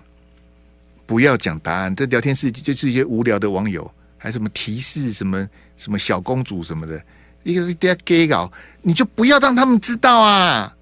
[1.04, 1.94] 不要讲答案。
[1.94, 7.00] 这聊天室就是一些无聊的网友，还什么提示什么什么小公主什么的，
[7.42, 8.50] 一个是大家 gay 搞，
[8.80, 10.74] 你就不要让他们知道啊！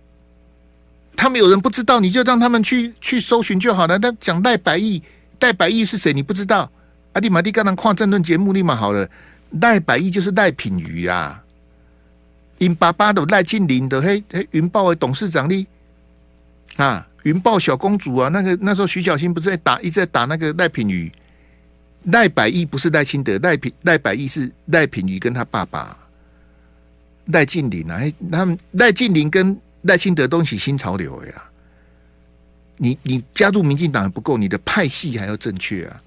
[1.16, 3.99] 他们有人不知道，你就让他们去去搜寻就好了。
[3.99, 5.03] 那讲赖百亿，
[5.40, 6.12] 赖百亿是谁？
[6.12, 6.71] 你不知道？
[7.12, 9.09] 阿弟马蒂刚刚看政论节目立马好了，
[9.61, 11.42] 赖百亿就是赖品瑜啊，
[12.59, 15.66] 因爸爸的赖庆林的嘿嘿云豹的董事长哩
[16.77, 21.11] 啊，云豹小公主啊，那个那时候徐小新不是在打一直在打那个赖品瑜，
[22.05, 25.97] 赖百亿不是赖清德，赖品赖百亿是赖品瑜跟他爸爸。
[27.27, 28.01] 赖静林啊，
[28.33, 31.44] 他们赖静林跟赖清德都是新潮流呀。
[32.77, 36.03] 你你加入民进党还不够，你的派系还要正确啊。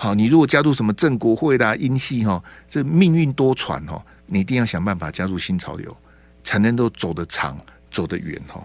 [0.00, 5.94] 好，你如果加入什么正国会啦、英系哈，这命运多舛哈，你一定要想办法加入新潮流，
[6.44, 7.58] 才能够走得长、
[7.90, 8.62] 走得远哈。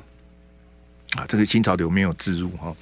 [1.15, 2.75] 啊，这个新潮流没有置入哈。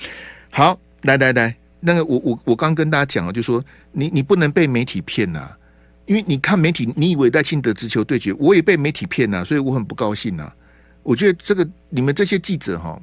[0.52, 5.50] 好，来来来，那个我我我刚跟大家讲了，就说你你不能被媒体骗呐。
[6.06, 10.52] 因为你看媒体，你以为赖清德直球对决，我也被媒体骗呐，所以我很不高兴呐。
[11.04, 13.02] 我觉得这个你们这些记者哈，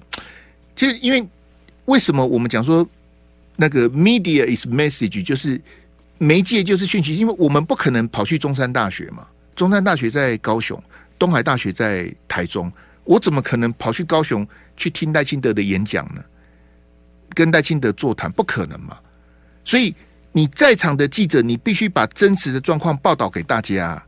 [0.76, 1.26] 其实因为
[1.86, 2.86] 为什么我们讲说
[3.60, 5.60] 那个 media is message，就是
[6.16, 10.80] 媒介就是讯息，因为我们不可能跑去中山大学嘛，中山大学在高雄，
[11.18, 16.22] 东海大学在台中，我怎么可能跑去高雄去听赖清德的演讲呢？
[17.34, 18.96] 跟赖清德座谈不可能嘛，
[19.64, 19.92] 所以。
[20.30, 24.00] 你在场的记者，你必须把真实的状况报道给大家。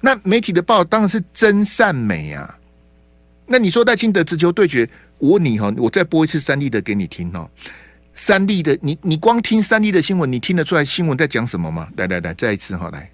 [0.00, 2.58] 那媒体的报当然是真善美啊。
[3.44, 4.88] 那你说赖清德直球对决，
[5.18, 7.50] 我问你哈，我再播一次三立的给你听哦。
[8.14, 11.88] 三立的，你你光听三立的新闻，你听得出来新闻在讲什么吗？
[11.96, 13.10] 来来来，再一次哈，来。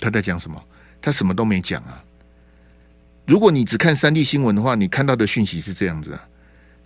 [0.00, 0.62] 他在讲什么？
[1.02, 2.02] 他什么都没讲啊！
[3.26, 6.28] 如果你只看三 D 新闻的话，你看到的讯息是这样子啊，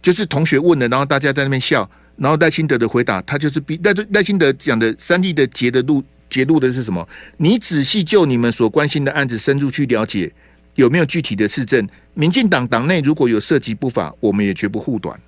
[0.02, 7.08] 就是同学问了，然后大家在那边笑，然后赖清德的回答，他就是比赖赖清德讲的三立的截的录截录的是什么？
[7.36, 10.32] 你仔细就你们所关心的案子深入去了解，
[10.74, 11.88] 有没有具体的事证？
[12.14, 15.18] 民进党党内如果有涉及不法，我们也绝不护短。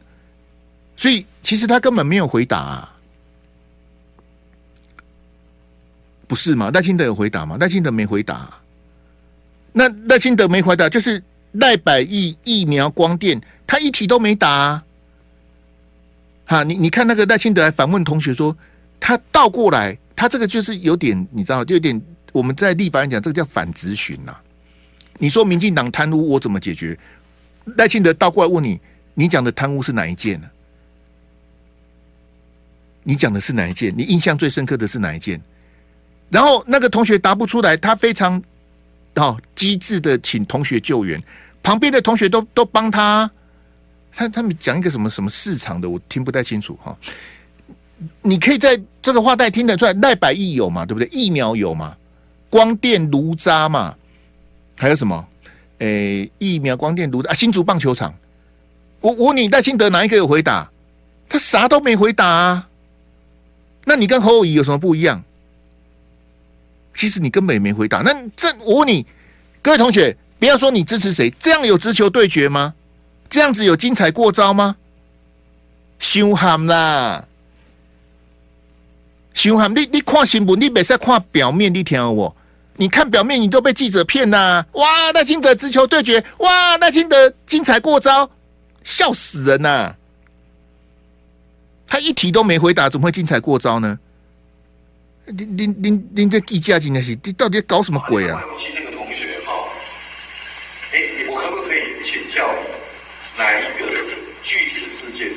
[0.97, 2.91] 所以其实他根本没有回答啊。
[6.27, 6.71] 不是吗？
[6.73, 7.57] 赖清德有回答吗？
[7.61, 8.51] 赖清德没回答。
[9.73, 11.23] 那赖清德没回答，就是
[11.55, 14.85] 赖百亿疫苗光电，他一题都没答啊。
[16.47, 18.57] 哈，你你看那个赖清德还反问同学说，
[19.01, 22.01] 他倒过来，他这个就是有点，你知道，就有点
[22.33, 24.37] 我们在立法院讲，这个叫反质询呐。
[25.19, 26.99] 你说民进党贪污，我怎么解决？
[27.77, 28.79] 赖清德倒过来问你，
[29.15, 30.47] 你讲的贪污是哪一件呢？
[33.05, 33.95] 你讲的是哪一件？
[33.97, 35.41] 你印象最深刻的是哪一件？
[36.31, 38.43] 然后那个同学答不出来，他非常
[39.15, 41.23] 哦机智的请同学救援，
[41.65, 43.29] 旁边的同学都都帮他。
[44.13, 46.97] 他他们讲一个什么什么市场的，我听不太清楚哈、
[48.23, 50.87] 你可以在这个话带听得出来，赖百亿有嘛？
[50.87, 51.09] 对不对？
[51.11, 51.97] 疫苗有嘛？
[52.49, 53.93] 光电炉渣嘛？
[54.79, 55.27] 还有什么？
[55.79, 58.15] 诶，疫苗光电炉渣啊，新竹棒球场。
[59.01, 60.71] 我我问你赖清德哪一个有回答？
[61.29, 62.69] 他啥都没回答啊。
[63.85, 65.21] 那你跟侯友谊有什么不一样？
[66.95, 67.99] 其实你根本也没回答。
[68.03, 69.05] 那这我问你，
[69.61, 72.75] 各位同学，不要说你支持谁，这样有直球对决吗？
[73.31, 74.77] 这样子有精彩过招吗？
[75.99, 77.27] 凶悍啦！
[79.33, 79.75] 凶悍！
[79.75, 82.37] 你你看新闻，你别再看表面，你听我。
[82.77, 84.63] 你看表面，你都被记者骗呐！
[84.73, 88.31] 哇，那金德直球对决，哇，那金德精彩过招，
[88.83, 89.95] 笑死人呐！
[91.87, 93.99] 他一题都没回答，怎么会精彩过招呢？
[95.25, 98.45] 您您您您这记者真的是，你到底搞什么鬼啊？
[98.59, 99.53] 其这个同学哈，
[100.93, 103.87] 哎，我可不可以请教你，哪一个
[104.43, 105.29] 具体的事件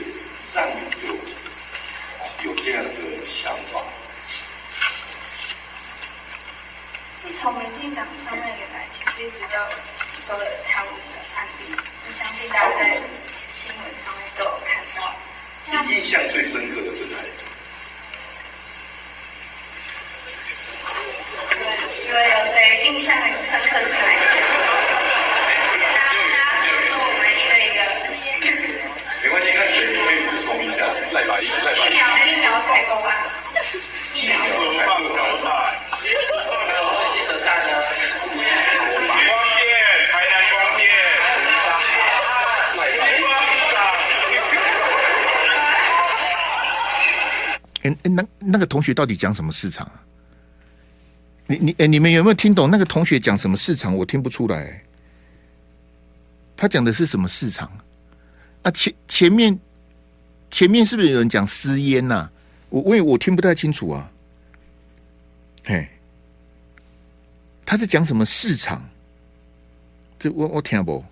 [0.53, 3.79] 让你有有这样的想法？
[7.21, 9.55] 是从民进党上任以来，其实一直都
[10.27, 11.71] 都有贪污的案例，
[12.05, 12.99] 我相信大家在
[13.49, 15.15] 新闻上面都有看到。
[15.87, 17.47] 你印象最深刻的是哪一个？
[22.03, 24.35] 有有谁印象很深刻是哪一个？
[25.71, 27.79] 大家大家说说，我们一个一个。
[29.23, 30.83] 没关系，看谁可以补充一下。
[31.13, 31.55] 来吧，疫苗
[32.27, 33.07] 疫苗采购吧。
[34.13, 35.79] 疫苗采购案。
[47.83, 50.03] 哎哎，那那个同学到底讲什么市场啊？
[51.47, 53.95] 你你哎，你们有没有听懂那个同学讲什么市场？
[53.95, 54.83] 我听不出来。
[56.55, 57.71] 他讲的是什么市场？
[58.63, 59.57] 啊，前前面
[60.49, 62.31] 前面是不是有人讲私烟呐、啊？
[62.69, 64.11] 我我我听不太清楚啊。
[65.65, 65.87] 嘿，
[67.65, 68.83] 他是讲什么市场？
[70.19, 70.99] 这我我听不。
[70.99, 71.05] 嘿，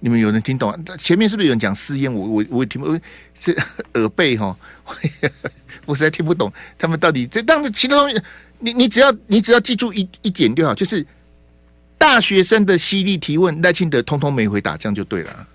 [0.00, 0.76] 你们有人听懂啊？
[0.98, 2.12] 前面是不是有人讲私烟？
[2.12, 2.98] 我我我听不，
[3.38, 3.54] 这
[3.94, 4.56] 耳背哈，
[5.86, 7.42] 我实在听不懂他们到底这。
[7.42, 8.20] 但是其他东西，
[8.58, 11.06] 你你只要你只要记住一一点就好，就是。
[12.00, 15.46] 大学生的犀利提问，赖清德通通没回答，这样就对了。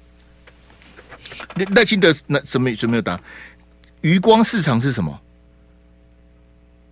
[1.56, 3.20] 赖赖清德那什么什么没有答？
[4.02, 5.20] 余光市场是什么？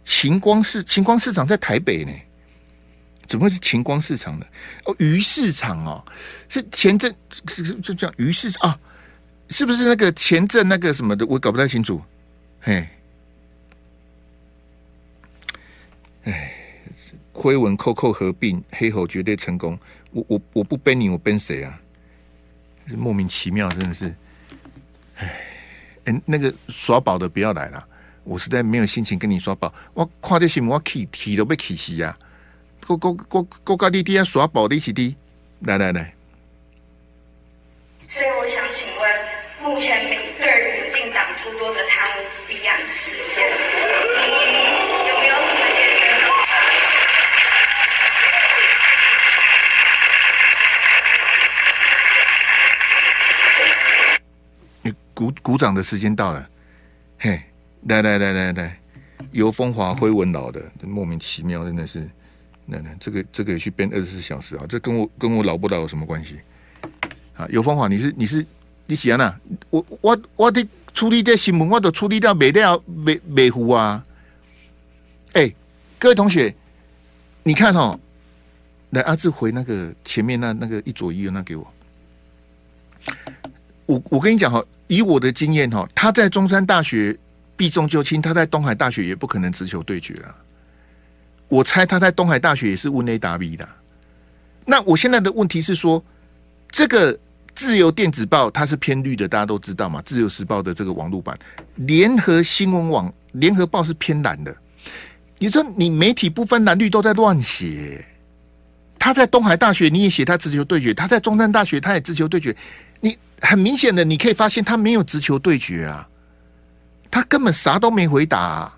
[0.04, 2.12] 晴光市晴光市场在台北呢？
[3.34, 4.45] 怎么会是晴光市场呢？
[4.86, 6.05] 哦，鱼市场哦，
[6.49, 7.11] 是前阵
[7.47, 8.79] 是是就叫鱼市啊？
[9.49, 11.25] 是不是那个前阵那个什么的？
[11.25, 11.99] 我搞不太清楚。
[12.61, 12.88] 嘿，
[16.25, 16.53] 哎。
[17.31, 19.79] 辉文扣扣合并，黑猴绝对成功。
[20.11, 21.81] 我我我不背你，我背谁啊？
[22.86, 24.13] 是莫名其妙，真的是。
[25.15, 25.41] 哎，
[26.05, 27.84] 哎，那个耍宝的不要来了，
[28.23, 29.73] 我实在没有心情跟你耍宝。
[29.95, 32.15] 我看这些，我气气都被气死呀！
[32.86, 35.15] 国国国国家弟弟要耍宝的一起滴，
[35.61, 36.13] 来来来。
[38.09, 39.09] 所以我想请问，
[39.63, 43.49] 目前你对民进党诸多的贪污弊案事件，
[44.17, 44.21] 你
[45.09, 46.01] 有没有什么解释？
[54.84, 54.93] 你？
[55.13, 56.49] 鼓鼓掌的时间到了，
[57.19, 57.41] 嘿，
[57.88, 58.77] 来来来来来，
[59.31, 62.09] 游风华辉文老的莫名其妙，真的是，
[62.66, 66.39] 那那，这个这个也去编二十四小时啊，这跟我跟我老不老有什么关系？
[67.36, 68.45] 啊，有方法，你是你是
[68.86, 69.39] 你喜欢哪？
[69.70, 74.05] 我我我的处理这新闻，我都处理掉没掉没没糊啊！
[75.34, 75.53] 哎，
[75.97, 76.53] 各位同学，
[77.43, 77.99] 你看哦，
[78.91, 81.74] 来阿志回那个前面那那个一左一右那给我，
[83.86, 84.64] 我我跟你讲哈。
[84.88, 87.18] 以我的经验哈，他在中山大学
[87.55, 90.36] 避重就轻，他在东海大学也不可能直球对决啊。
[91.48, 93.68] 我猜他在东海大学也是问 A 答 B 的。
[94.66, 96.04] 那我现在的问题是说，
[96.72, 97.18] 这个
[97.54, 100.02] 自由电子报它是偏绿的，大家都知道嘛。
[100.04, 101.38] 自由时报的这个网络版，
[101.76, 104.56] 联合新闻网、联合报是偏蓝的。
[105.38, 108.04] 你说你媒体不分蓝绿都在乱写。
[108.98, 112.56] 他在东海大学你也写他直球对决，他在中山大学他也直球对决。
[113.02, 116.08] 你很明显的，你可以发现他没有直球对决啊，
[117.12, 118.74] 他根本啥都没回答。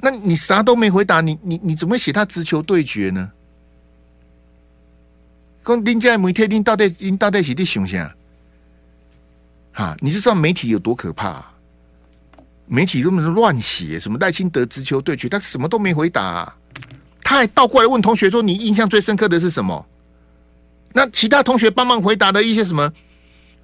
[0.00, 3.30] 那你啥都没回答，你你你怎么写他直球对决呢？
[5.62, 8.14] 公林家媒体，你到底你到底是在想啥？
[9.72, 11.44] 哈，你就知道媒体有多可怕？
[12.66, 16.54] 媒体根本是乱写，什么赖清德直球对决，他什么都没回答，
[17.22, 19.86] 他还倒过来问同学说：“你印象最深刻的是什么？”
[20.92, 22.92] 那其他同学帮忙回答的一些什么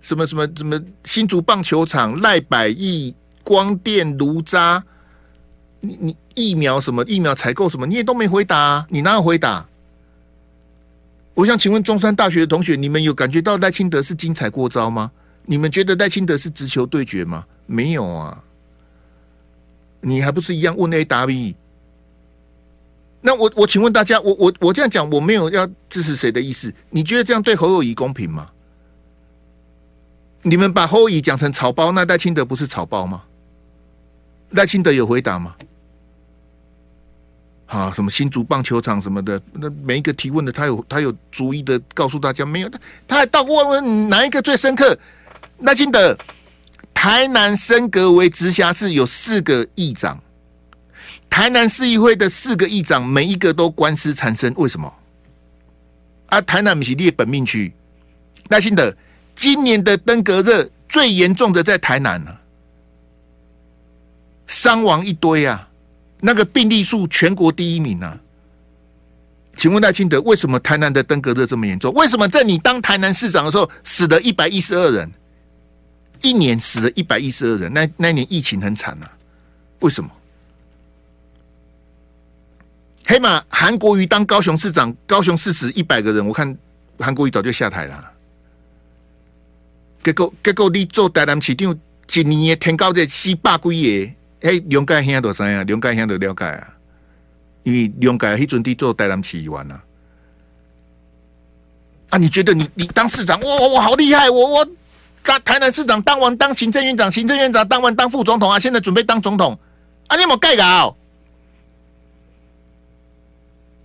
[0.00, 4.84] 什么什么什么新竹棒球场赖百亿光电炉渣，
[5.84, 9.66] 你你疫苗什么疫苗采购什么你也都没回答啊，你哪有回答？
[11.34, 15.10] 我想请问中山大学的同学，你们有感觉到赖清德是精彩过招吗？
[15.44, 17.44] 你们觉得赖清德是直球对决吗？
[17.66, 18.42] 没有啊，
[20.00, 21.54] 你还不是一样问 A 答 B。
[23.20, 26.72] 那我我请问大家，我我我这样讲，我没有要支持谁的意思。
[26.90, 28.50] 你觉得这样对侯友宜公平吗？
[30.42, 33.24] 你们把侯友宜讲成草包，那赖清德不是草包吗？
[34.50, 35.56] 赖清德有回答吗？
[37.66, 42.68] 啊，什么新竹棒球场什么的，那每一个提问的，他有他有逐一的告诉大家没有？
[42.68, 44.96] 他他还倒问问哪一个最深刻？
[45.58, 46.16] 赖清德，
[46.92, 50.20] 台南升格为直辖市，有四个议长。
[51.30, 54.92] 台南市议会的四个议长，每一个都官司缠身，为什么？
[56.26, 57.72] 啊，台南不是你的本命区，
[58.48, 58.96] 耐心的，
[59.34, 62.40] 今年的登革热最严重的在台南了，啊，
[64.46, 65.68] 伤亡一堆啊，
[66.20, 68.18] 那个病例数全国第一名啊。
[69.56, 71.92] 请问赖清德，为什么台南的登革热这么严重？
[71.94, 75.10] 为什么在你当台南市长的时候死了一百一十二人？
[76.22, 79.10] 一年死了一百一十二人，那那年疫情很惨啊，
[79.80, 80.10] 为什么？
[83.06, 86.56] 黑马韩国瑜当高雄市长，高雄市死一百个人，我看
[86.98, 88.10] 韩国瑜早就下台了。
[90.02, 91.78] 结果结果你做台南市长，
[92.12, 94.12] 一年天高在四百几个，
[94.44, 96.74] 哎，梁介兴都知啊，梁介兴都了解啊，
[97.62, 99.82] 因为梁介迄阵地做台南市议员啊。
[102.10, 104.68] 啊，你觉得你你当市长，哇，我好厉害，我我
[105.22, 109.58] 当台南市长当完当行政院长，行政院长当完当副总统啊，现在准备当总统
[110.08, 110.94] 啊，你有没有盖稿？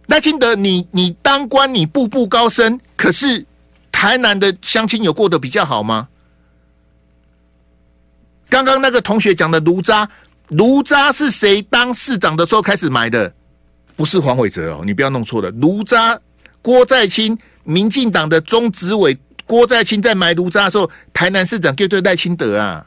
[0.07, 3.45] 赖清德你，你你当官你步步高升，可是
[3.93, 6.10] 台南的乡亲有过得比较好吗？
[8.49, 10.10] 刚刚那个同学讲的炉渣，
[10.49, 13.33] 炉渣是谁当市长的时候开始买的？
[13.95, 15.49] 不是黄伟哲哦，你不要弄错了。
[15.51, 16.19] 炉渣，
[16.61, 22.85] 郭在清，民进党的中执委郭在清在买炉渣的时候，台南市长就对赖清德啊。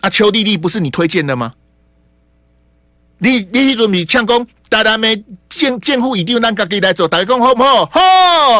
[0.00, 1.54] 啊，邱丽丽不是你推荐的吗？
[3.18, 4.46] 你你准备抢功？
[4.68, 7.86] 台南的建建户一定让家己来做，大家讲好不好？
[7.86, 8.00] 好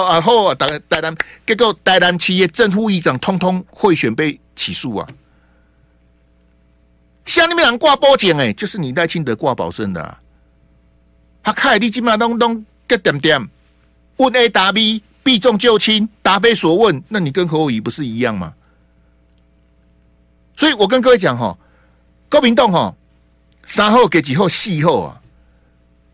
[0.05, 5.09] 啊好啊，大家台南结果台南企业正副议长通通贿选被起诉啊！
[7.25, 10.21] 像你们俩挂保证哎，就是你赖清德挂保证的、啊。
[11.43, 13.49] 他开你今嘛东东个点点
[14.17, 18.53] 问 A 答 B，避重就轻，答非所问，那你跟侯友宜不是一样吗？
[20.57, 21.59] 所以我跟各位讲哈，
[22.29, 22.95] 高明栋哈，
[23.67, 25.21] 三号给几号四号啊？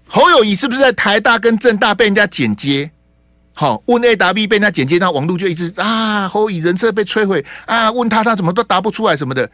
[0.06, 2.90] 侯友宜是不是在台大跟政大被人家剪接？
[3.52, 9.50] 好，问 A 答 B 被人家剪接，那网络就一直啊，后以人设被摧毁啊，问他他怎么都答不出来什么的。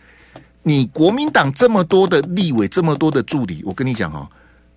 [0.63, 4.29] 你国民党这么多的立委，这么多的助理，我跟你讲哈，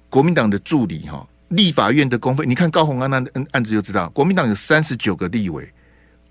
[0.10, 5.68] 国民党的助理哈，立法院的公费，你看高虹安那案子就知道，国民党有三十九个立委，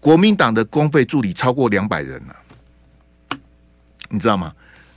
[0.00, 3.38] 国民党的公费助理超过两百人了，
[4.08, 4.52] 你知道吗？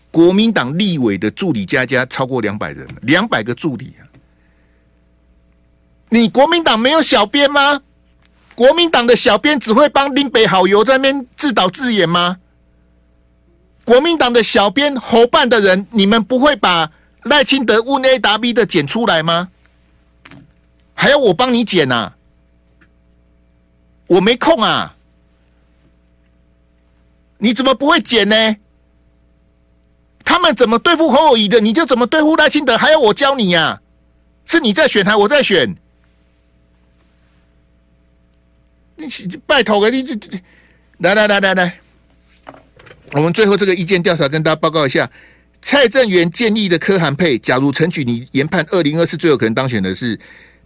[0.10, 4.02] 国民党立委的助理加加超过两百人，两百个助理啊。
[6.14, 7.82] 你国民党没有小编吗？
[8.54, 12.38] 国民党的小编只会帮林北好友在那边自导自演吗？
[13.86, 16.92] 国民党的小编侯办的人，你们不会把
[17.24, 19.48] 赖清德问 A 答 B 的剪出来吗？
[20.94, 22.14] 还要我帮你剪啊？
[24.08, 24.98] 我没空啊！
[27.38, 28.58] 你怎么不会剪呢？
[30.26, 33.82] 他们怎么对付侯友宜的，你就怎么对付赖清德，还要我教你呀、啊？
[34.46, 35.74] 是你在选，还我在选？
[39.46, 40.30] 拜托你这这，
[41.00, 41.80] 来来来来来，
[43.14, 45.10] 我们最后这个意见调查跟大家报告一下。
[45.64, 50.20] 蔡正元建议的柯韩配，假如陈曲你研判二零二四最有可能当选的是，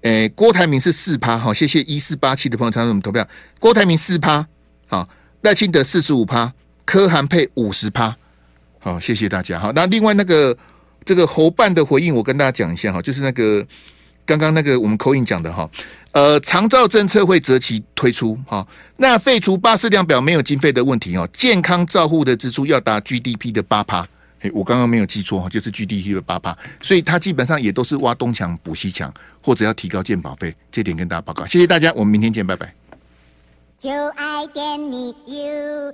[0.04, 3.28] 诶，郭台铭是四趴，好，谢谢一四八七的朋友参与我们投票。
[3.60, 4.48] 郭台铭四趴，
[4.88, 5.10] 好，
[5.42, 6.54] 赖清德四十五趴，
[6.86, 8.16] 柯韩配五十趴，
[8.80, 9.60] 好，谢谢大家。
[9.60, 10.58] 好，那另外那个
[11.04, 13.68] 这个侯办的回应，我跟大家讲一下哈，就是那个
[14.26, 15.70] 刚刚那个我们口音讲的哈。
[16.16, 24.08] 呃，长照政策会择期推出，哈，那废除巴氏量表没有经费的问题哦，健康照护的支出要达 GDP 的八趴，
[24.40, 32.74] 哎，我刚刚没有记错哈，就是 GDP 的八趴，所以它基本上也都是挖东墙补西墙，或者要提高健保费，这点跟大家报告，谢谢大家，我们明天见，拜拜。
[33.78, 35.92] 就爱点你 UFO